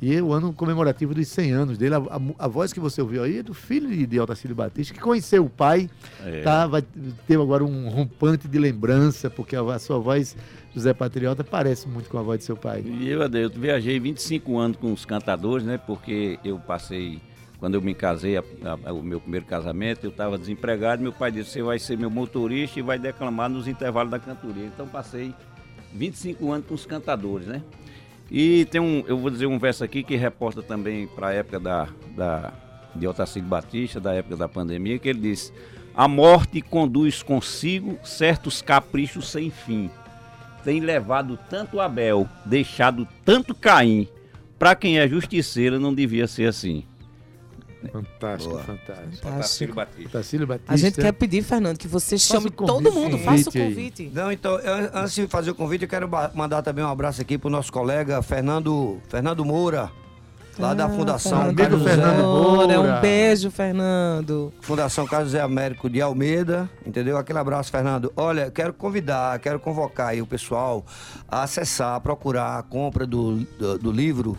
[0.00, 1.96] E é o ano comemorativo dos 100 anos dele.
[1.96, 4.94] A, a- a voz que você ouviu aí é do filho de, de Otacílio Batista,
[4.94, 5.90] que conheceu o pai,
[6.24, 6.42] É.
[6.42, 6.66] tá?
[6.68, 6.82] Vai
[7.26, 10.36] ter agora um rompante de lembrança, porque a, a sua voz,
[10.72, 12.82] José Patriota, parece muito com a voz de seu pai.
[12.86, 15.78] E eu, Adeus, viajei 25 anos com os cantadores, né?
[15.78, 17.20] Porque eu passei,
[17.58, 18.44] quando eu me casei, a-
[18.84, 21.02] a- o meu primeiro casamento, eu estava desempregado.
[21.02, 24.64] Meu pai disse: Você vai ser meu motorista e vai declamar nos intervalos da cantoria.
[24.66, 25.34] Então passei
[25.92, 27.62] 25 anos com os cantadores, né?
[28.30, 31.58] E tem um, eu vou dizer um verso aqui que reporta também para a época
[31.58, 32.52] da, da,
[32.94, 35.52] de Otacílio Batista, da época da pandemia, que ele diz:
[35.94, 39.90] A morte conduz consigo certos caprichos sem fim
[40.68, 44.06] tem levado tanto Abel, deixado tanto Caim.
[44.58, 46.84] Para quem é justiceiro, não devia ser assim.
[47.92, 48.64] Fantástico, Boa.
[48.64, 49.28] fantástico.
[49.28, 50.72] Otacílio Batista.
[50.72, 54.02] A gente quer pedir, Fernando, que você Faça chame convite, todo mundo, faça o Convite
[54.02, 54.10] aí.
[54.12, 57.38] Não, então, eu- antes de fazer o convite, eu quero mandar também um abraço aqui
[57.38, 59.90] pro nosso colega Fernando, Fernando Moura,
[60.58, 62.80] lá da Ah, Fundação Fernando Carlos Fernando José, Moura.
[62.80, 64.52] Um beijo, Fernando.
[64.60, 67.16] Fundação Carlos José Américo de Almeida, entendeu?
[67.16, 68.12] Aquele abraço, Fernando.
[68.16, 70.84] Olha, quero convidar, quero convocar aí o pessoal
[71.28, 74.36] a acessar, a procurar a compra do, do, do livro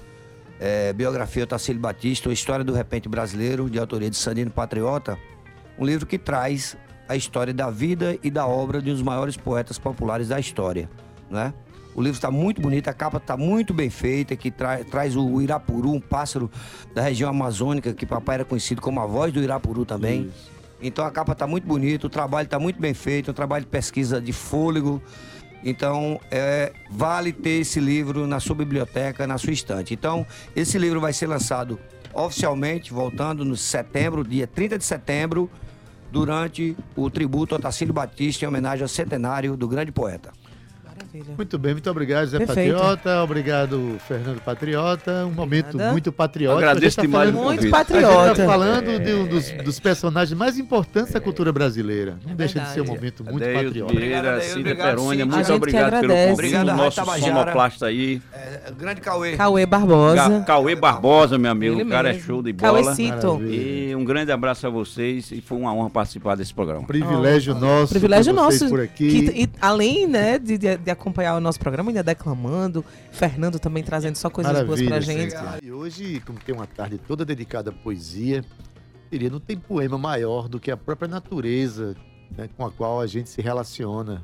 [0.59, 5.17] é, Biografia Otacílio Batista, História do Repente Brasileiro, de autoria de Sandino Patriota.
[5.77, 6.75] Um livro que traz
[7.07, 10.89] a história da vida e da obra de um dos maiores poetas populares da história,
[11.29, 11.53] né?
[11.95, 15.41] O livro está muito bonito, a capa está muito bem feita, que tra- traz o
[15.41, 16.49] Irapuru, um pássaro
[16.93, 20.29] da região amazônica, que papai era conhecido como a voz do Irapuru também.
[20.81, 23.71] Então a capa está muito bonita, o trabalho está muito bem feito, um trabalho de
[23.71, 25.01] pesquisa de fôlego.
[25.63, 29.93] Então, é, vale ter esse livro na sua biblioteca, na sua estante.
[29.93, 31.79] Então, esse livro vai ser lançado
[32.13, 35.49] oficialmente, voltando no setembro, dia 30 de setembro,
[36.11, 40.31] durante o tributo a Tacílio Batista em homenagem ao centenário do grande poeta.
[41.13, 41.35] Maravilha.
[41.35, 42.73] Muito bem, muito obrigado, Zé Perfeito.
[42.75, 43.23] Patriota.
[43.23, 45.25] Obrigado, Fernando Patriota.
[45.25, 45.91] Um momento Obrigada.
[45.91, 46.57] muito patriota.
[46.57, 47.73] Agradeço tá demais falando- Muito convite.
[47.75, 48.31] A gente patriota.
[48.31, 52.17] está falando de um dos, dos personagens mais importantes da cultura brasileira.
[52.25, 53.93] Não É deixa de ser um momento muito Adeildo patriota.
[53.93, 54.41] Vieira.
[54.41, 56.33] Cida Perônia, muito obrigado pelo convite.
[56.33, 57.33] Obrigado, nosso Tabajara.
[57.33, 58.21] sonoplasta aí.
[58.33, 59.35] É, grande Cauê.
[59.35, 60.15] Cauê Barbosa.
[60.15, 61.75] Ga- Cauê Barbosa, meu amigo.
[61.75, 62.21] Ele o cara mesmo.
[62.23, 62.83] é show de bola.
[62.83, 63.41] Cauêcito.
[63.43, 66.83] E um grande abraço a vocês e foi uma honra participar desse programa.
[66.85, 67.89] Privilégio nosso.
[67.89, 68.67] Privilégio nosso.
[68.69, 69.09] por aqui.
[69.31, 72.83] que- e, além, né, de, de- de acompanhar o nosso programa, ainda declamando.
[73.11, 75.35] Fernando também trazendo só coisas boas pra gente.
[75.63, 78.43] E hoje, como tem uma tarde toda dedicada à poesia,
[79.11, 81.95] diria, não tem poema maior do que a própria natureza
[82.37, 84.23] né, com a qual a gente se relaciona.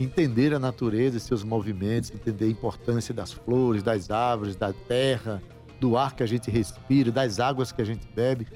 [0.00, 5.40] Entender a natureza e seus movimentos, entender a importância das flores, das árvores, da terra,
[5.80, 8.46] do ar que a gente respira, das águas que a gente bebe.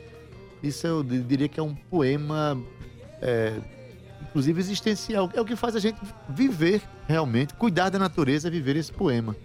[0.62, 2.60] Isso eu di- diria que é um poema,
[3.22, 3.52] é,
[4.22, 5.30] inclusive existencial.
[5.34, 9.36] É o que faz a gente viver realmente, cuidar da natureza, é viver esse poema.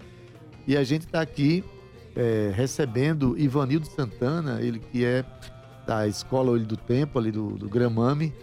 [0.67, 1.63] E a gente está aqui
[2.15, 5.25] é, recebendo Ivanildo Santana, ele que é
[5.85, 8.33] da Escola Olho do Tempo, ali do, do Gramame,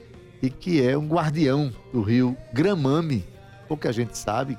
[0.42, 3.24] e que é um guardião do rio Gramame.
[3.68, 4.58] Pouca gente sabe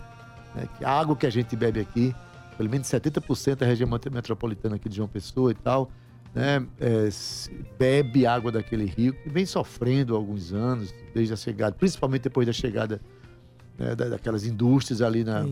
[0.55, 2.15] né, que a água que a gente bebe aqui,
[2.57, 5.91] pelo menos 70% da região met- metropolitana aqui de João Pessoa e tal,
[6.33, 7.09] né, é,
[7.77, 12.47] bebe água daquele rio, que vem sofrendo há alguns anos, desde a chegada, principalmente depois
[12.47, 13.01] da chegada
[13.77, 15.45] né, da- daquelas indústrias ali na,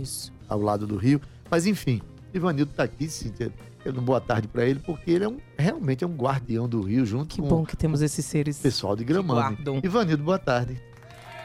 [0.47, 1.19] ao lado do rio.
[1.49, 2.01] Mas enfim,
[2.33, 3.51] Ivanildo está aqui, Cíntia,
[3.83, 7.05] dando boa tarde para ele, porque ele é um, realmente é um guardião do rio,
[7.05, 8.59] junto Que com bom que temos esses seres.
[8.59, 9.79] o pessoal de guardam.
[9.83, 10.81] Ivanildo, boa tarde.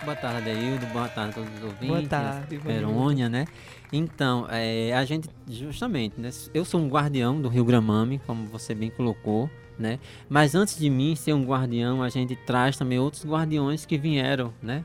[0.05, 0.85] Boa tarde, Aildo.
[0.93, 1.89] Boa tarde a todos os ouvintes.
[1.89, 3.47] Boa tarde, Perônia, né?
[3.97, 6.29] Então, é, a gente, justamente, né?
[6.53, 10.01] Eu sou um guardião do Rio Gramame, como você bem colocou, né?
[10.29, 14.53] Mas antes de mim ser um guardião, a gente traz também outros guardiões que vieram,
[14.61, 14.85] né?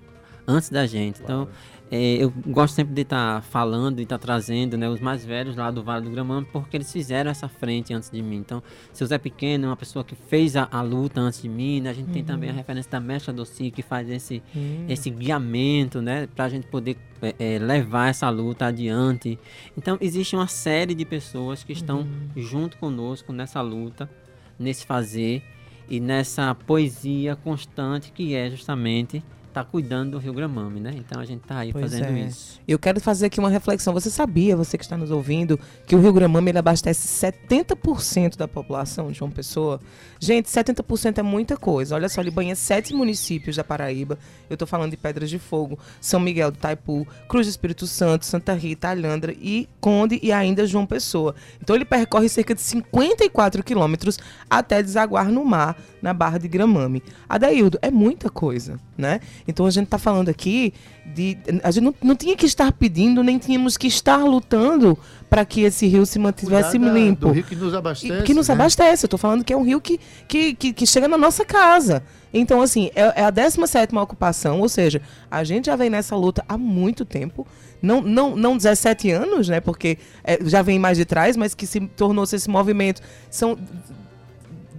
[0.50, 1.22] Antes da gente.
[1.22, 1.48] Então,
[1.92, 5.72] é, eu gosto sempre de estar falando e estar trazendo né, os mais velhos lá
[5.72, 8.38] do Vale do Gramame, porque eles fizeram essa frente antes de mim.
[8.38, 8.62] Então,
[8.94, 11.90] seu Zé Pequeno é uma pessoa que fez a, a luta antes de mim, né?
[11.90, 14.86] A gente tem também a referência da Mestra Doci, que faz esse, Hum.
[14.88, 19.38] esse guiamento, né, para a gente poder é, é, levar essa luta adiante.
[19.78, 24.10] Então existe uma série de pessoas que estão junto conosco nessa luta,
[24.58, 25.44] nesse fazer
[25.90, 29.24] e nessa poesia constante que é justamente
[29.60, 30.94] estar cuidando do Rio Gramame, né?
[30.96, 32.22] Então a gente tá aí Pois fazendo é.
[32.22, 32.60] isso.
[32.68, 33.94] Eu quero fazer aqui uma reflexão.
[33.94, 38.48] Você sabia, você que está nos ouvindo, que o Rio Gramame ele abastece 70% da
[38.48, 39.80] população de João Pessoa?
[40.20, 41.96] Gente, 70% é muita coisa.
[41.96, 44.18] Olha só, ele banha sete municípios da Paraíba.
[44.50, 48.26] Eu estou falando de Pedras de Fogo, São Miguel do Taipu, Cruz do Espírito Santo,
[48.26, 51.36] Santa Rita, Alhandra e Conde e ainda João Pessoa.
[51.62, 54.20] Então ele percorre cerca de 54 quilômetros
[54.50, 57.04] até desaguar no mar, na Barra de Gramame.
[57.28, 59.20] Adaildo, é muita coisa, né?
[59.50, 60.74] Então a gente está falando aqui
[61.06, 61.38] de.
[61.64, 64.98] A gente não, não tinha que estar pedindo, nem tínhamos que estar lutando
[65.30, 67.28] para que esse rio se mantivesse limpo.
[67.28, 68.24] Do rio que nos E- abastece.
[68.24, 68.54] que nos né?
[68.54, 69.06] abastece.
[69.06, 72.04] Eu tô falando que é um rio que, que, que, que chega na nossa casa.
[72.34, 76.44] Então, assim, é, é a 17 ocupação, ou seja, a gente já vem nessa luta
[76.48, 77.46] há muito tempo.
[77.82, 79.60] Não, não, não 17 anos, né?
[79.60, 83.02] Porque é, já vem mais de trás, mas que se tornou-se esse movimento.
[83.32, 83.58] São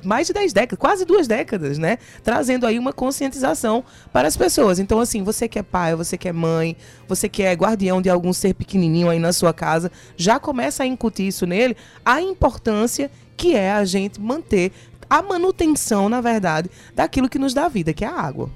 [0.04, 1.98] mais de 10 décadas, quase duas décadas, né?
[2.22, 4.78] Trazendo aí uma conscientização para as pessoas.
[4.78, 6.76] Então, assim, você que é pai, você que é mãe,
[7.08, 10.86] você que é guardião de algum ser pequenininho aí na sua casa, já começa a
[10.86, 14.72] incutir isso nele, a importância que é a gente manter
[15.08, 18.48] a manutenção, na verdade, daquilo que nos dá vida, que é a água.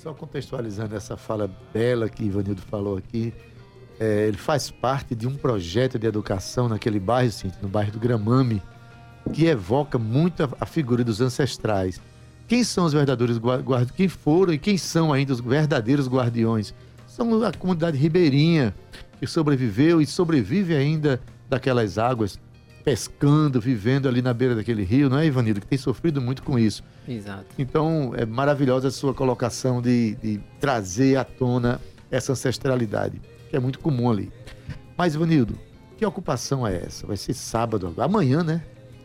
[0.00, 3.34] Só contextualizando essa fala bela que Ivanildo falou aqui,
[3.98, 7.98] é, ele faz parte de um projeto de educação naquele bairro, sim, no bairro do
[7.98, 8.62] Gramame,
[9.32, 12.00] que evoca muito a, a figura dos ancestrais.
[12.46, 13.90] Quem são os verdadeiros guardiões?
[13.90, 16.74] Quem foram e quem são ainda os verdadeiros guardiões?
[17.06, 18.74] São a comunidade ribeirinha,
[19.18, 22.38] que sobreviveu e sobrevive ainda daquelas águas.
[22.88, 25.60] pescando, vivendo ali na beira daquele rio, não é, Ivanildo?
[25.60, 26.82] Que tem sofrido muito com isso.
[27.06, 27.44] Exato.
[27.58, 31.78] Então, é maravilhosa a sua colocação de, de trazer à tona
[32.10, 33.20] essa ancestralidade,
[33.50, 34.32] que é muito comum ali.
[34.96, 35.58] Mas, Ivanildo,
[35.98, 37.06] que ocupação é essa?
[37.06, 38.06] Vai ser sábado agora.
[38.06, 38.62] Amanhã, né?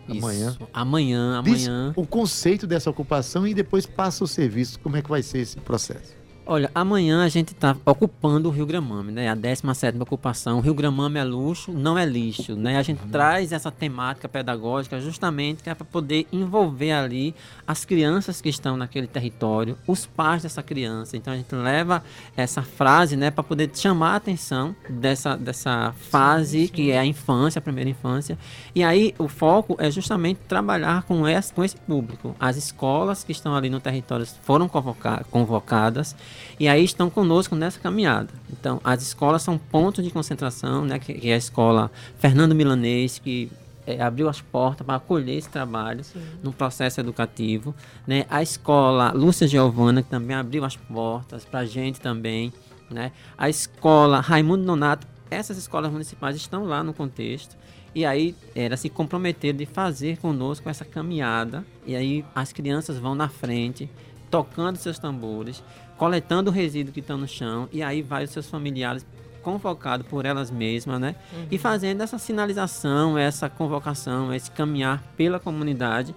[0.07, 0.49] Amanhã.
[0.49, 0.67] Isso.
[0.73, 1.93] Amanhã, Diz amanhã.
[1.95, 4.79] o conceito dessa ocupação e depois passa o serviço.
[4.79, 6.13] Como é que vai ser esse processo?
[6.45, 9.29] Olha, amanhã a gente está ocupando o Rio Gramame, né?
[9.29, 10.57] A 17ª ocupação.
[10.57, 12.77] O Rio Gramame é luxo, não é lixo, né?
[12.77, 17.33] A gente traz essa temática pedagógica justamente é para poder envolver ali
[17.65, 21.15] as crianças que estão naquele território, os pais dessa criança.
[21.15, 22.03] Então a gente leva
[22.35, 27.59] essa frase, né, para poder chamar a atenção dessa, dessa fase que é a infância,
[27.59, 28.37] a primeira infância.
[28.75, 32.35] E aí o foco é justamente trabalhar com esse, com esse público.
[32.37, 36.13] As escolas que estão ali no território foram convoca- convocadas
[36.59, 38.29] e aí estão conosco nessa caminhada.
[38.51, 43.19] Então, as escolas são pontos de concentração, né, que, que é a escola Fernando Milanês,
[43.19, 43.51] que
[43.85, 46.03] eh, abriu as portas para acolher esse trabalho
[46.41, 47.75] no processo educativo.
[48.07, 48.25] Né?
[48.29, 52.53] A escola Lúcia Giovana, que também abriu as portas para a gente também.
[52.89, 53.11] Né?
[53.37, 57.57] A escola Raimundo Nonato, essas escolas municipais estão lá no contexto.
[57.95, 61.65] E aí era se comprometer de fazer conosco essa caminhada.
[61.85, 63.89] E aí as crianças vão na frente,
[64.33, 65.63] tocando seus tambores,
[65.95, 67.69] coletando o resíduo que está no chão.
[67.71, 69.05] E aí vai os seus familiares
[69.43, 71.15] convocados por elas mesmas, né?
[71.51, 76.15] E fazendo essa sinalização, essa convocação, esse caminhar pela comunidade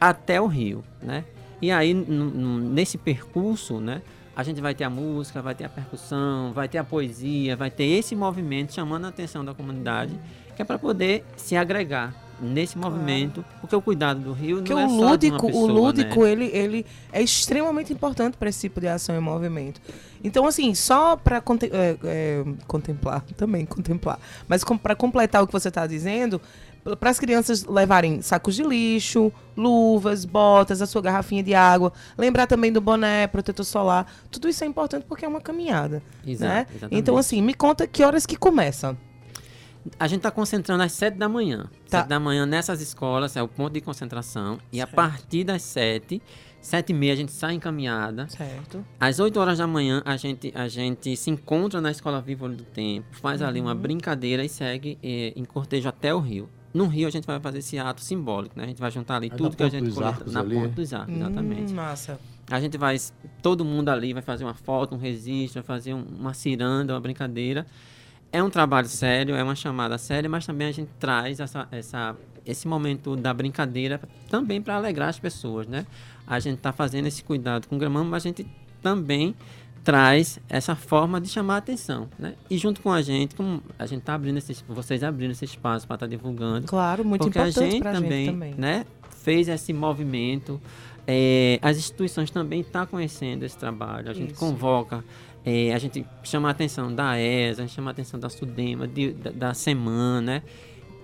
[0.00, 1.26] até o rio, né?
[1.60, 4.00] E aí, nesse percurso, né?
[4.34, 7.70] A gente vai ter a música, vai ter a percussão, vai ter a poesia, vai
[7.70, 10.18] ter esse movimento chamando a atenção da comunidade,
[10.56, 14.80] que é para poder se agregar nesse movimento, porque o cuidado do rio Porque não
[14.80, 16.32] é o só de uma lúdico, pessoa, o lúdico né?
[16.32, 19.80] ele, ele é extremamente importante para esse tipo de ação e movimento.
[20.22, 21.40] Então, assim, só para
[22.66, 24.18] contemplar, também contemplar,
[24.48, 26.40] mas para completar o que você está dizendo,
[26.98, 32.46] para as crianças levarem sacos de lixo, luvas, botas, a sua garrafinha de água, lembrar
[32.46, 36.66] também do boné, protetor solar, tudo isso é importante porque é uma caminhada, Exato, né?
[36.70, 37.00] exatamente.
[37.00, 38.96] Então, assim, me conta que horas que começa.
[39.98, 41.64] A gente está concentrando às 7 da manhã.
[41.88, 41.98] Tá.
[42.00, 44.58] 7 da manhã nessas escolas é o ponto de concentração.
[44.72, 46.20] E a partir das 7,
[46.60, 48.28] 7 e meia a gente sai encaminhada.
[48.28, 48.84] Certo.
[48.98, 52.56] Às 8 horas da manhã a gente, a gente se encontra na Escola Viva Olho
[52.56, 53.78] do Tempo, faz ali uma Uhum.
[53.80, 56.48] brincadeira e segue eh, em cortejo até o rio.
[56.74, 58.64] No rio a gente vai fazer esse ato simbólico, né?
[58.64, 60.66] A gente vai juntar ali Aí tudo que a gente coleta Arcos na ali, ponta
[60.68, 60.70] é?
[60.74, 61.72] dos arcos, exatamente.
[61.72, 62.20] Hum, massa.
[62.50, 62.96] A gente vai,
[63.42, 67.00] todo mundo ali vai fazer uma foto, um registro, vai fazer um- uma ciranda, uma
[67.00, 67.66] brincadeira.
[68.32, 72.16] É um trabalho sério, é uma chamada séria, mas também a gente traz essa, essa,
[72.46, 75.84] esse momento da brincadeira também para alegrar as pessoas, né?
[76.26, 78.46] A gente está fazendo esse cuidado com o gramão, mas a gente
[78.80, 79.34] também
[79.82, 82.34] traz essa forma de chamar a atenção, né?
[82.48, 85.86] E junto com a gente, como a gente está abrindo esse, vocês abrindo esse espaço
[85.86, 88.54] para estar divulgando, Claro, muito porque importante a gente também, gente também.
[88.56, 88.86] né,
[89.22, 90.60] fez esse movimento.
[91.06, 94.10] é, as instituições também estão conhecendo esse trabalho.
[94.10, 94.38] A gente Isso.
[94.38, 95.02] convoca,
[95.44, 98.86] é, a gente chama a atenção da ESA, a gente chama a atenção da Sudema,
[98.86, 100.42] de- da, da Semana, né?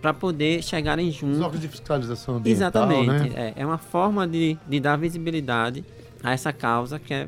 [0.03, 1.41] Para poder chegarem Os juntos.
[1.41, 3.30] órgãos de fiscalização ambiental, Exatamente.
[3.30, 3.53] né?
[3.57, 5.84] É, é uma forma de, de dar visibilidade
[6.22, 7.26] a essa causa que é,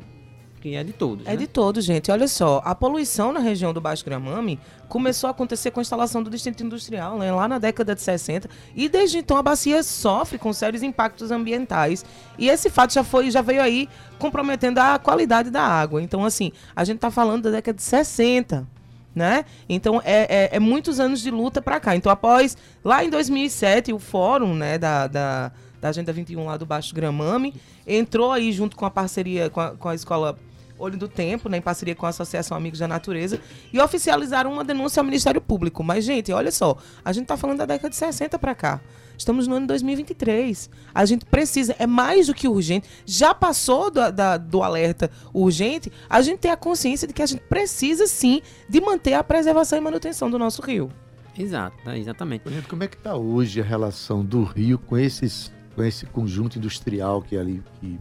[0.59, 1.25] que é de todos.
[1.25, 1.35] É né?
[1.37, 2.11] de todos, gente.
[2.11, 6.21] Olha só, a poluição na região do Baixo Gramame começou a acontecer com a instalação
[6.21, 10.37] do distrito industrial, né, lá na década de 60, e desde então a bacia sofre
[10.37, 12.03] com sérios impactos ambientais.
[12.37, 13.87] E esse fato já foi, já veio aí
[14.17, 16.01] comprometendo a qualidade da água.
[16.01, 18.67] Então, assim, a gente está falando da década de 60.
[19.15, 19.43] Né?
[19.67, 21.95] Então é, é- é muitos anos de luta para cá.
[21.95, 25.51] Então, após lá em 2007, o fórum né, da, da,
[25.81, 27.53] da Agenda 21 lá do Baixo Gramame
[27.87, 30.37] entrou aí junto com a parceria com a, com a escola
[30.79, 33.39] Olho do Tempo, né, em parceria com a Associação Amigos da Natureza,
[33.71, 35.83] e oficializaram uma denúncia ao Ministério Público.
[35.83, 38.79] Mas, gente, olha só, a gente está falando da década de 60 para cá.
[39.17, 40.69] Estamos no ano 2023.
[40.95, 42.87] A gente precisa, é mais do que urgente.
[43.05, 47.25] Já passou do, da- do alerta urgente, a gente tem a consciência de que a
[47.25, 50.89] gente precisa sim de manter a preservação e manutenção do nosso rio.
[51.37, 52.41] Exato, né, exatamente.
[52.41, 56.05] Por exemplo, como é que está hoje a relação do Rio com, esses, com esse
[56.05, 57.99] conjunto industrial que é ali que,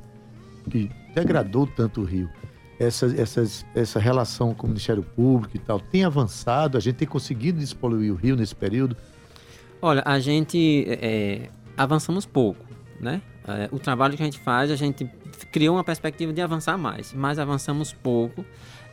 [0.70, 2.28] que degradou tanto o Rio?
[2.78, 6.76] Essa, essas, essa relação com o Ministério Público e tal tem avançado?
[6.76, 8.96] A gente tem conseguido despoluir o Rio nesse período?
[9.82, 12.64] Olha, a gente é, avançamos pouco,
[13.00, 13.20] né?
[13.46, 15.10] É, o trabalho que a gente faz, a gente
[15.50, 18.44] criou uma perspectiva de avançar mais, mas avançamos pouco.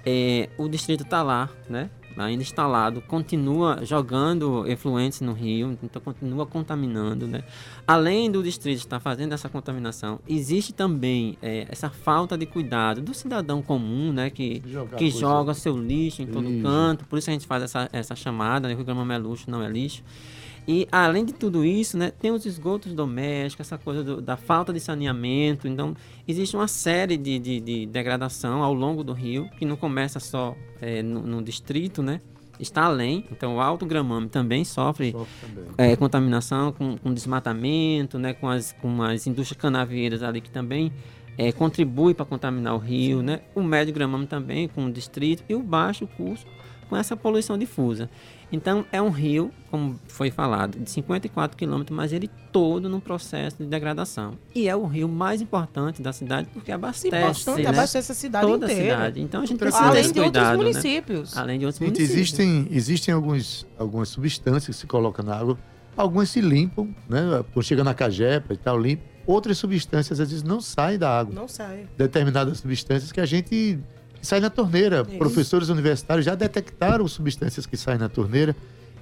[0.05, 1.89] É, o distrito está lá, né?
[2.17, 7.43] Ainda instalado, continua jogando efluentes no rio, então continua contaminando, né?
[7.85, 13.13] Além do distrito estar fazendo essa contaminação, existe também é, essa falta de cuidado do
[13.13, 14.29] cidadão comum, né?
[14.29, 16.63] Que, Jogar que joga seu lixo em todo Isso.
[16.63, 18.75] canto, por isso a gente faz essa, essa chamada, né?
[18.75, 20.03] o Gramame é luxo, não é lixo.
[20.67, 24.73] E além de tudo isso, né, tem os esgotos domésticos, essa coisa do- da falta
[24.73, 25.67] de saneamento.
[25.67, 25.95] Então,
[26.27, 30.55] existe uma série de, de, de degradação ao longo do rio, que não começa só
[30.81, 32.19] é, no, no distrito, né?
[32.59, 33.25] Está além.
[33.31, 35.11] Então, o Alto Gramame também sofre
[35.77, 40.91] é, contaminação com, com desmatamento, né, com, as, com as indústrias canavieiras ali que também
[41.37, 43.41] é, contribui para contaminar o rio, né?
[43.53, 46.45] O médio gramame também com o distrito e o baixo curso
[46.89, 48.09] com essa poluição difusa.
[48.55, 53.57] Então é um rio, como foi falado, de 54 quilômetros, mas ele todo num processo
[53.57, 54.37] de degradação.
[54.53, 57.69] E é o rio mais importante da cidade porque abastece, Importante, né?
[57.69, 58.93] abastece a cidade toda inteira.
[58.93, 59.21] a cidade.
[59.21, 60.63] Então a gente precisa desse Além de outros cuidado, né?
[60.63, 61.37] municípios.
[61.37, 62.17] Além de outros Gente, municípios.
[62.19, 65.57] existem, existem alguns, algumas substâncias que se colocam na água.
[65.97, 67.43] Algumas se limpam, né?
[67.53, 69.03] Quando chega na cajepa e tal, limpa.
[69.25, 71.33] Outras substâncias, às vezes, não saem da água.
[71.33, 71.87] Não sai.
[71.97, 73.79] Determinadas substâncias que a gente
[74.25, 75.05] que sai na torneira.
[75.07, 75.17] Isso.
[75.19, 78.55] Professores universitários já detectaram substâncias que saem na torneira.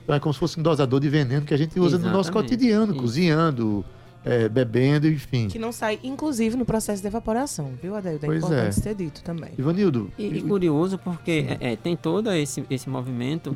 [0.04, 2.30] Então é como se fosse um dosador de veneno que a gente usa no nosso
[2.30, 2.50] Exatamente.
[2.52, 3.02] cotidiano, Isso.
[3.02, 3.86] cozinhando,
[4.26, 5.48] é, bebendo, enfim.
[5.48, 8.26] Que não sai, inclusive, no processo de evaporação, viu, Adeildo?
[8.26, 8.82] É Pois importante é.
[8.82, 9.52] ter dito também.
[9.58, 13.56] Ivanildo, E, e curioso porque é, é, tem todo esse, esse movimento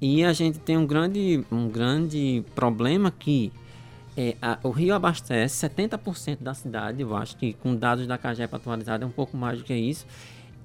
[0.00, 3.52] e a gente tem um grande, um grande problema que
[4.16, 8.54] é, a- o Rio abastece 70% da cidade, eu acho que com dados da CAGEP
[8.54, 10.06] atualizada é um pouco mais do que isso.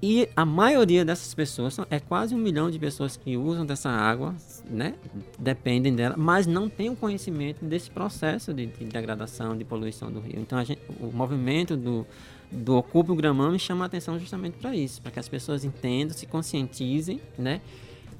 [0.00, 4.34] E a maioria dessas pessoas, é quase um milhão de pessoas que usam dessa água,
[4.70, 4.94] né?
[5.36, 10.20] Dependem dela, mas não têm o conhecimento desse processo de, de degradação, de poluição do
[10.20, 10.38] rio.
[10.38, 12.06] Então gente, o movimento do,
[12.50, 16.16] do Ocupe o Gramame chama a atenção justamente para isso, para que as pessoas entendam,
[16.16, 17.60] se conscientizem, né?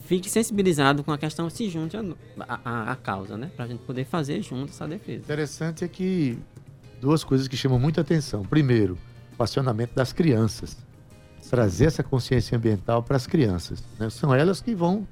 [0.00, 1.96] Fique sensibilizado com a questão, se junte
[2.38, 3.50] à causa, né?
[3.54, 5.22] Para a gente poder fazer junto essa defesa.
[5.22, 6.38] interessante é que
[7.00, 8.42] duas coisas que chamam muita atenção.
[8.42, 8.98] Primeiro,
[9.38, 10.87] o acionamento das crianças.
[11.50, 13.82] Trazer essa consciência ambiental para as crianças.
[13.98, 14.10] né?
[14.10, 15.06] São elas que vão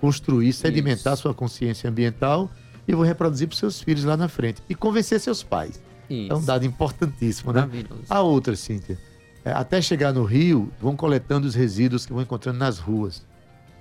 [0.00, 1.22] construir, sedimentar Isso.
[1.22, 2.50] sua consciência ambiental
[2.86, 4.62] e vão reproduzir para seus filhos lá na frente.
[4.68, 5.80] E convencer seus pais.
[6.10, 6.32] Isso.
[6.32, 7.68] É um dado importantíssimo, né?
[8.08, 8.98] A outra, Cíntia,
[9.44, 13.24] é, até chegar no rio, vão coletando os resíduos que vão encontrando nas ruas.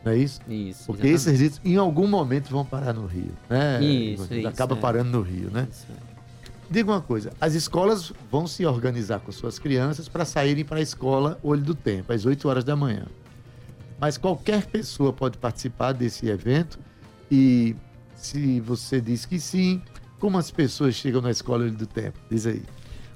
[0.04, 0.42] Não é isso?
[0.48, 0.86] Isso.
[0.86, 1.42] Porque esses exatamente.
[1.42, 3.32] resíduos, em algum momento, vão parar no rio.
[3.50, 3.84] Né?
[3.84, 4.80] Isso, isso, Acaba é.
[4.80, 5.68] parando no rio, né?
[5.70, 6.11] Isso, é.
[6.72, 10.82] Diga uma coisa, as escolas vão se organizar com suas crianças para saírem para a
[10.82, 13.04] escola Olho do Tempo, às 8 horas da manhã.
[14.00, 16.80] Mas qualquer pessoa pode participar desse evento
[17.30, 17.76] e
[18.16, 19.82] se você diz que sim,
[20.18, 22.18] como as pessoas chegam na escola Olho do Tempo?
[22.30, 22.64] Diz aí.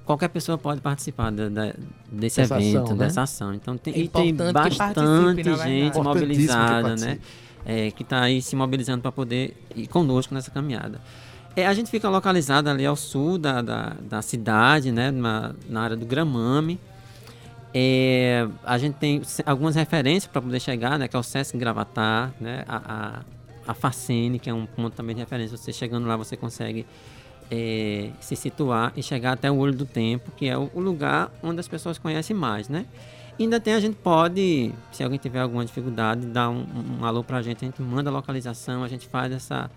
[0.04, 1.74] Qualquer pessoa pode participar da- da-
[2.12, 3.06] desse Dessa evento, ação, né?
[3.06, 3.54] dessa ação.
[3.54, 7.20] Então tem, É e tem bastante gente Importantíssimo que mobilizada, né?
[7.66, 11.00] É, que está aí se mobilizando para poder ir conosco nessa caminhada.
[11.56, 15.10] É, a gente fica localizado ali ao sul da, da, da cidade, né?
[15.12, 16.80] Na, na área do Gramame.
[17.74, 21.08] É, a gente tem algumas referências para poder chegar, né?
[21.08, 22.64] Que é o Sesc Gravatar, né?
[22.68, 23.22] A,
[23.68, 25.58] a, a Facene, que é um ponto também de referência.
[25.58, 26.86] Você chegando lá, você consegue
[27.50, 31.32] é, se situar e chegar até o Olho do Tempo, que é o, o lugar
[31.42, 32.86] onde as pessoas conhecem mais, né?
[33.38, 36.66] E ainda tem, a gente pode, se alguém tiver alguma dificuldade, dar um,
[37.02, 39.70] um, alô pra gente, a gente manda a localização, a gente faz essa,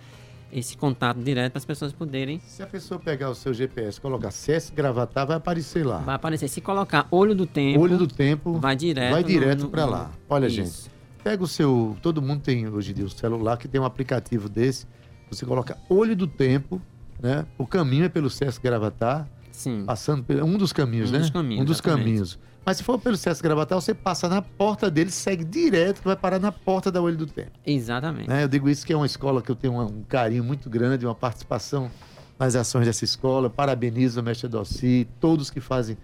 [0.53, 2.41] esse contato direto para as pessoas poderem.
[2.47, 5.99] Se a pessoa pegar o seu GPS, colocar CS Gravatar, vai aparecer lá.
[5.99, 6.49] Vai aparecer.
[6.49, 9.13] Se colocar Olho do Tempo, Olho do Tempo, vai direto.
[9.13, 10.11] vai direto para lá.
[10.29, 10.57] Olha, Isso.
[10.57, 10.91] gente,
[11.23, 11.97] pega o seu.
[12.03, 14.87] Todo mundo tem hoje em dia o celular que tem um aplicativo desse.
[15.31, 16.81] Você coloca Olho do Tempo,
[17.21, 17.45] né?
[17.59, 19.85] O caminho é pelo Sesc Gravatar, Sim.
[19.85, 21.19] passando por um dos caminhos, Um né?
[21.19, 22.05] dos caminhos, um dos exatamente.
[22.05, 22.39] caminhos.
[22.69, 26.15] Mas se for pelo Sesc Gravatar, você passa na porta dele, segue direto, que vai
[26.15, 27.53] parar na porta da Olho do Tempo.
[27.65, 28.29] Exatamente.
[28.29, 28.43] né?
[28.45, 31.15] Eu digo isso que é uma escola que eu tenho um, carinho muito grande, uma
[31.15, 31.91] participação
[32.39, 33.49] nas ações dessa escola.
[33.49, 35.97] Parabenizo a mestre Dossi, todos que fazem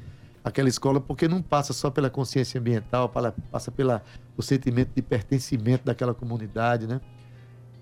[0.42, 3.12] aquela escola, porque não passa só pela consciência ambiental,
[3.52, 4.00] passa pelo
[4.40, 6.98] sentimento de pertencimento daquela comunidade, né?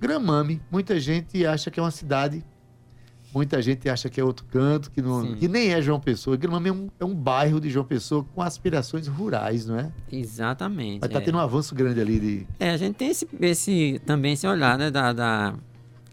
[0.01, 2.45] Gramame, muita gente acha que é uma cidade,
[3.35, 5.37] muita gente acha que é outro canto, que, não, Sim.
[5.37, 6.37] que nem é João Pessoa.
[6.37, 9.91] Gramame é um, é um bairro de João Pessoa com aspirações rurais, não é?
[10.11, 11.01] Exatamente.
[11.01, 11.22] Mas tá é.
[11.22, 12.47] tendo um avanço grande ali de...
[12.59, 15.55] É, a gente tem esse, esse também esse olhar, né, da, da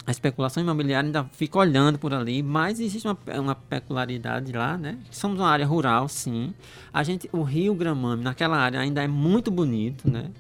[0.10, 4.98] a especulação imobiliária ainda fica olhando por ali, mas existe uma, uma peculiaridade lá, né?
[5.12, 6.52] Somos uma área rural, sim.
[6.92, 10.32] A gente, o Rio Gramame, naquela área ainda é muito bonito, né?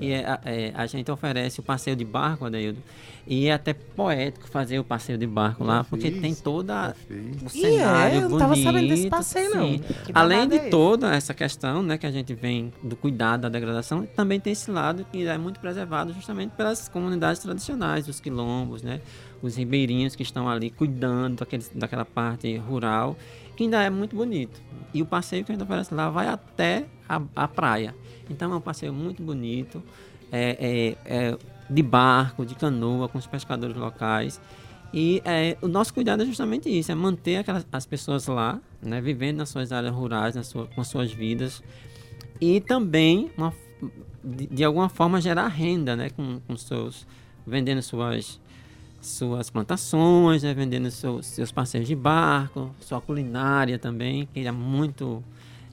[0.00, 2.82] e é, a- é, a gente oferece o passeio de barco, Adeildo,
[3.26, 7.46] e é até poético fazer o passeio de barco lá, porque fiz, tem toda o
[7.46, 9.66] E cenário é, eu não tava sabendo desse bonito, passeio, não.
[9.68, 9.80] sim.
[10.06, 13.50] Que Além de é toda essa questão, né, que a gente vem do cuidado da
[13.50, 18.82] degradação, também tem esse lado que é muito preservado justamente pelas comunidades tradicionais, os quilombos,
[18.82, 19.00] né,
[19.42, 23.16] os ribeirinhos que estão ali cuidando daqueles, daquela parte rural,
[23.56, 24.60] que ainda é muito bonito.
[24.92, 27.94] E o passeio que a gente oferece lá vai até a, a praia.
[28.30, 29.82] Então é um passeio muito bonito,
[30.30, 31.38] é, é- é
[31.70, 34.40] de barco, de canoa, com os pescadores locais.
[34.92, 39.00] E é, o nosso cuidado é justamente isso, é manter aquelas, as pessoas lá, né,
[39.02, 41.62] vivendo nas suas áreas rurais, nas sua, com as suas vidas,
[42.40, 43.52] e também, uma,
[44.24, 47.06] de, de alguma forma, gerar renda, né, com, com seus,
[47.46, 48.40] vendendo suas,
[49.08, 55.22] suas plantações, né, vendendo seus, seus passeios de barco, sua culinária também, que é muito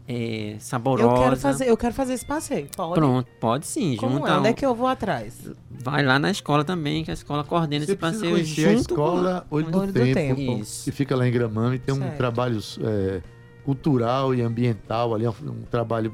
[0.07, 1.09] é, saborosa.
[1.15, 2.67] Eu quero, fazer, eu quero fazer esse passeio.
[2.75, 2.93] Pode?
[2.93, 3.95] Pronto, pode sim.
[3.97, 4.37] Como junta é?
[4.37, 5.49] Onde é um- que eu vou atrás?
[5.69, 8.91] Vai lá na escola também, que a escola coordena Você esse passeio conhecer a junto
[8.93, 10.61] escola com Olho do, Olho do Tempo, Tempo.
[10.61, 10.83] Isso.
[10.85, 11.79] que fica lá em Gramame.
[11.79, 12.17] Tem um Certo.
[12.17, 13.21] trabalho é,
[13.63, 16.13] cultural e ambiental ali, um, um trabalho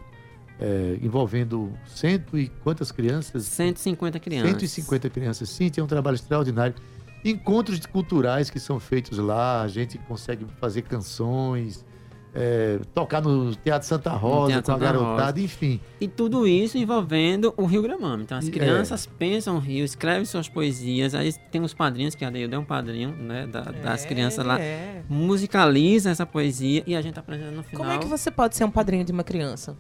[0.60, 3.44] é, envolvendo cento e quantas crianças?
[3.46, 4.52] 150 crianças.
[4.52, 5.50] 150 crianças.
[5.50, 6.76] Sim, tem um trabalho extraordinário.
[7.24, 11.86] Encontros culturais que são feitos lá, a gente consegue fazer canções,
[12.34, 15.42] é, tocar no Teatro Santa Rosa Teatro com a Santa garotada, Rosa.
[15.42, 15.80] enfim.
[16.00, 18.24] E tudo isso envolvendo o Rio Gramame.
[18.24, 18.52] Então as é.
[18.52, 22.58] crianças pensam o Rio, escrevem suas poesias, aí tem os padrinhos, que a Deildo é
[22.60, 25.04] um padrinho né, da- das É, crianças lá, é.
[25.10, 27.84] musicaliza essa poesia e a gente apresenta no final.
[27.84, 29.76] Como é que você pode ser um padrinho de uma criança?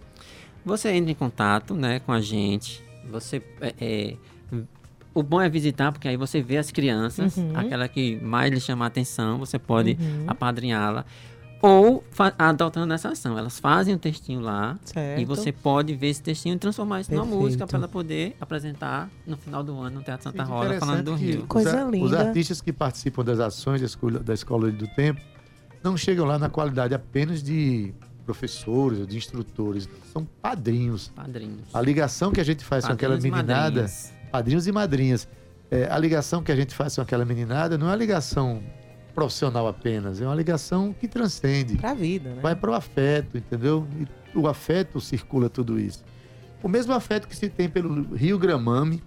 [0.65, 2.83] Você entra em contato né, com a gente.
[3.09, 3.41] Você.
[5.13, 7.51] O bom é visitar, porque aí você vê as crianças, Uhum.
[7.57, 10.25] aquela que mais lhe chama a atenção, você pode Uhum.
[10.27, 11.05] apadrinhá-la.
[11.63, 12.03] Ou
[12.39, 13.37] adotando essa ação.
[13.37, 15.21] Elas fazem o textinho lá Certo.
[15.21, 19.07] e você pode ver esse textinho e transformar isso numa música para ela poder apresentar
[19.27, 21.41] no final do ano no Teatro Santa Rosa, falando do Rio.
[21.41, 22.19] os Coisa Os linda.
[22.19, 25.21] artistas que participam das ações da escola, da escola do Tempo
[25.83, 27.93] não chegam lá na qualidade apenas de
[28.25, 31.09] professores ou de instrutores, são padrinhos.
[31.15, 31.59] Padrinhos.
[31.73, 34.11] A ligação que a gente faz com aquela Padrinhos meninada, madrinhas.
[34.31, 35.27] Padrinhos e madrinhas,
[35.69, 38.61] é, a ligação que a gente faz com aquela meninada não é uma ligação
[39.13, 41.77] profissional apenas, é uma ligação que transcende.
[41.77, 42.41] Pra vida, né?
[42.41, 43.87] Vai para o afeto, entendeu?
[43.99, 46.03] E o afeto circula tudo isso.
[46.63, 49.01] O mesmo afeto que se tem pelo Rio Gramame,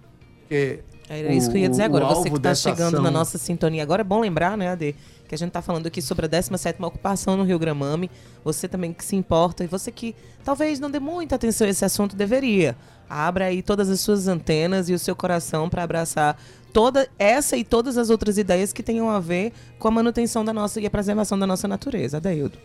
[0.47, 2.05] que é Era isso que eu ia dizer agora.
[2.05, 3.03] Você que está chegando ação.
[3.03, 3.81] na nossa sintonia.
[3.81, 4.95] Agora é bom lembrar, né, Ade,
[5.27, 8.09] que a gente está falando aqui sobre a 17ª ocupação no Rio Gramame.
[8.43, 11.85] Você também que se importa e você que talvez não dê muita atenção a esse
[11.85, 12.75] assunto, deveria.
[13.09, 16.37] Abra aí todas as suas antenas e o seu coração para abraçar
[16.73, 20.51] toda essa e todas as outras ideias que tenham a ver com a manutenção da
[20.51, 22.17] nossa e a preservação da nossa natureza.
[22.17, 22.57] Adaildo.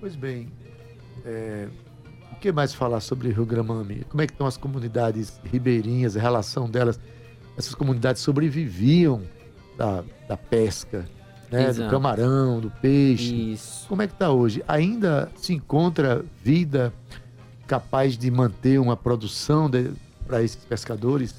[0.00, 0.48] Pois bem,
[1.24, 1.68] é,
[2.32, 4.04] o que mais falar sobre Rio Gramame?
[4.08, 6.98] Como é que estão as comunidades ribeirinhas, a relação delas?
[7.56, 9.22] Essas comunidades sobreviviam
[9.76, 11.04] da, da pesca,
[11.50, 13.52] né, do camarão, do peixe.
[13.52, 13.88] Isso.
[13.88, 14.62] Como é que está hoje?
[14.68, 16.92] Ainda se encontra vida
[17.68, 19.70] capaz de manter uma produção
[20.26, 21.34] para esses pescadores?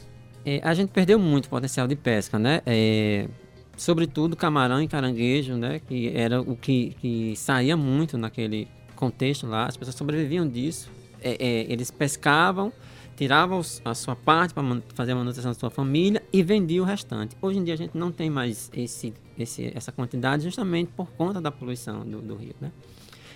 [0.45, 2.61] É, a gente perdeu muito potencial de pesca, né?
[2.65, 3.27] É,
[3.75, 5.79] sobretudo camarão e caranguejo, né?
[5.79, 9.65] Que era o que, que saía muito naquele contexto lá.
[9.65, 10.89] As pessoas sobreviviam disso.
[11.21, 12.71] É, é, eles pescavam,
[13.17, 14.63] tiravam a sua parte para
[14.93, 17.35] fazer a manutenção da sua família e vendiam o restante.
[17.41, 21.41] Hoje em dia a gente não tem mais esse, esse, essa quantidade justamente por conta
[21.41, 22.71] da poluição do, do rio, né?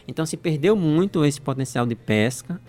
[0.07, 2.59] Então se perdeu muito esse potencial de pesca.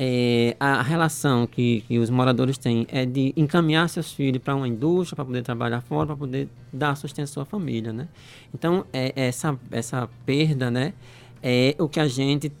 [0.00, 4.68] É, a relação que, que os moradores têm é de encaminhar seus filhos para uma
[4.68, 8.06] indústria, para poder trabalhar fora, para poder dar sustento à sua família, né?
[8.54, 10.92] Então, é, essa, essa perda, né,
[11.42, 12.52] é o que a gente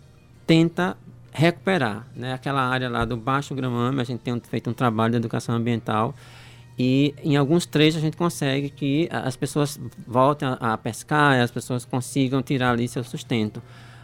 [0.44, 0.96] tenta
[1.30, 2.32] recuperar, né?
[2.32, 6.16] Aquela área lá do Baixo Gramame, a gente tem feito um trabalho de educação ambiental
[6.78, 11.50] e em alguns trechos a gente consegue que as pessoas voltem a, a pescar, as
[11.50, 13.60] pessoas consigam tirar ali seu sustento.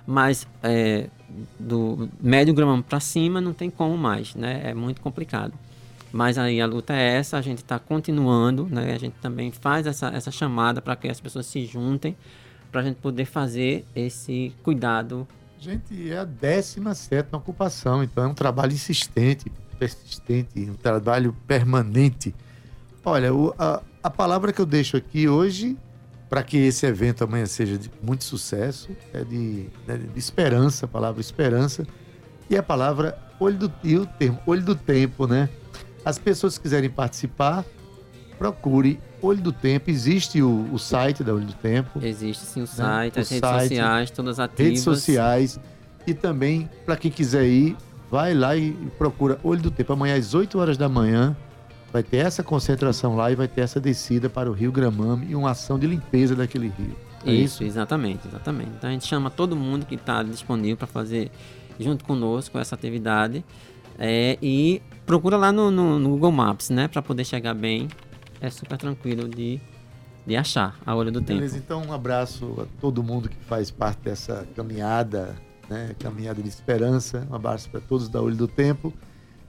[0.07, 1.09] Mas é,
[1.59, 4.61] do médio grama para cima não tem como mais, né?
[4.65, 5.55] É muito complicado.
[6.13, 8.93] Mas aí a luta é essa, a gente está continuando, né?
[8.95, 12.17] A gente também faz essa, essa chamada para que as pessoas se juntem,
[12.71, 15.27] para a gente poder fazer esse cuidado.
[15.59, 22.35] Gente, é a 17 ocupação, então é um trabalho insistente, persistente, um trabalho permanente.
[23.05, 25.77] Olha, o- a, a palavra que eu deixo aqui hoje,
[26.29, 30.89] para que esse evento amanhã seja de muito sucesso, é de, né, de esperança, a
[30.89, 31.87] palavra esperança,
[32.49, 35.49] e a palavra olho do, e o termo olho do tempo, né?
[36.05, 37.65] As pessoas que quiserem participar,
[38.39, 39.91] procure Olho do Tempo.
[39.91, 41.99] Existe o, o site da Olho do Tempo.
[42.03, 43.21] Existe sim o site, Né?
[43.21, 44.67] O as redes site, sociais, todas ativas.
[44.67, 45.61] redes sociais
[46.07, 47.77] e também para quem quiser ir,
[48.11, 49.95] vai lá e procura Olho do Tempo.
[49.95, 51.35] Amanhã às 8 horas da manhã
[51.95, 55.35] vai ter essa concentração lá e vai ter essa descida para o Rio Gramame e
[55.37, 56.97] uma ação de limpeza daquele rio.
[57.25, 57.65] É Isso, isso?
[57.65, 58.71] exatamente, exatamente.
[58.77, 61.31] Então a gente chama todo mundo que está disponível para fazer
[61.79, 63.45] junto conosco essa atividade
[63.97, 67.87] é, e procura lá no, no- no Google Maps, né, para poder chegar bem.
[68.41, 69.61] É super tranquilo de,
[70.27, 71.65] de achar a olho do Beleza, tempo.
[71.65, 75.37] então um abraço a todo mundo que faz parte dessa caminhada,
[75.71, 75.95] né?
[76.01, 77.25] Caminhada de esperança.
[77.31, 78.93] Um abraço para todos da Olho do Tempo.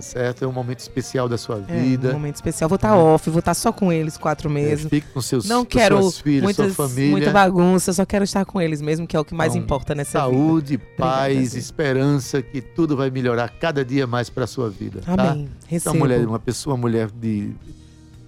[0.00, 0.44] certo?
[0.44, 2.10] É um momento especial da sua É, vida.
[2.10, 2.68] um momento especial.
[2.68, 4.86] Vou estar off, vou estar só com eles quatro É, meses.
[4.88, 7.10] fique com seus Não com quero suas filhas, muitas, sua família.
[7.10, 9.94] muita bagunça, só quero estar com eles mesmo, que é o que mais Então, importa
[9.94, 10.82] nessa Saúde, vida.
[10.96, 15.00] paz, Obrigada, esperança, que tudo vai melhorar cada dia mais para sua vida.
[15.00, 15.12] tá?
[15.12, 15.42] Amém.
[15.42, 15.98] Então, Recebo.
[15.98, 17.52] mulher, uma pessoa, uma mulher de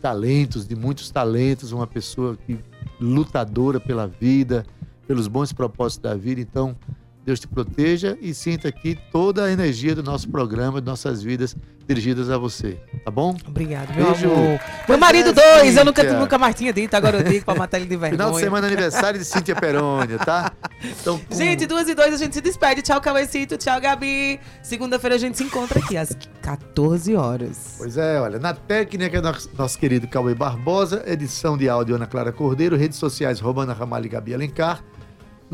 [0.03, 2.59] talentos, de muitos talentos, uma pessoa que
[3.01, 4.67] lutadora pela vida,
[5.07, 6.41] pelos bons propósitos da vida.
[6.41, 6.77] Então,
[7.25, 11.57] Deus te proteja e sinta aqui toda a energia do nosso programa, de nossas vidas
[11.87, 13.37] dirigidas a você, tá bom?
[13.47, 14.31] Obrigado, meu Beijo.
[14.31, 14.61] amor.
[14.89, 17.79] Meu marido é, dois, eu nunca, nunca mais tinha dito, agora eu digo pra matar
[17.79, 18.13] ele de vergonha.
[18.13, 20.53] Final de semana aniversário de Cíntia Perônia, tá?
[20.83, 22.83] Então, Gente, duas e dois, a gente se despede.
[22.83, 23.57] Tchau, Cauecito.
[23.57, 24.39] Tchau, Gabi.
[24.63, 27.75] Segunda-feira a gente se encontra aqui às 14 horas.
[27.79, 32.33] Pois é, olha, na técnica, nosso, nosso querido Cauê Barbosa, edição de áudio Ana Clara
[32.33, 34.83] Cordeiro, redes sociais Romana Ramalho e Gabi Alencar.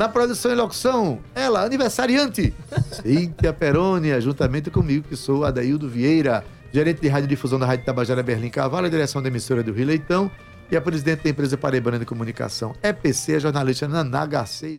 [0.01, 2.51] Na produção e locução, ela, aniversariante,
[3.03, 6.43] Cíntia Perônia, juntamente comigo, que sou Adaildo Vieira,
[6.73, 10.31] gerente de radiodifusão da Rádio Tabajara Berlim Carvalho, a direção da emissora do Rio Leitão
[10.71, 14.69] e a presidente da empresa Paraibana de Comunicação, EPC, a jornalista Naná Garcês.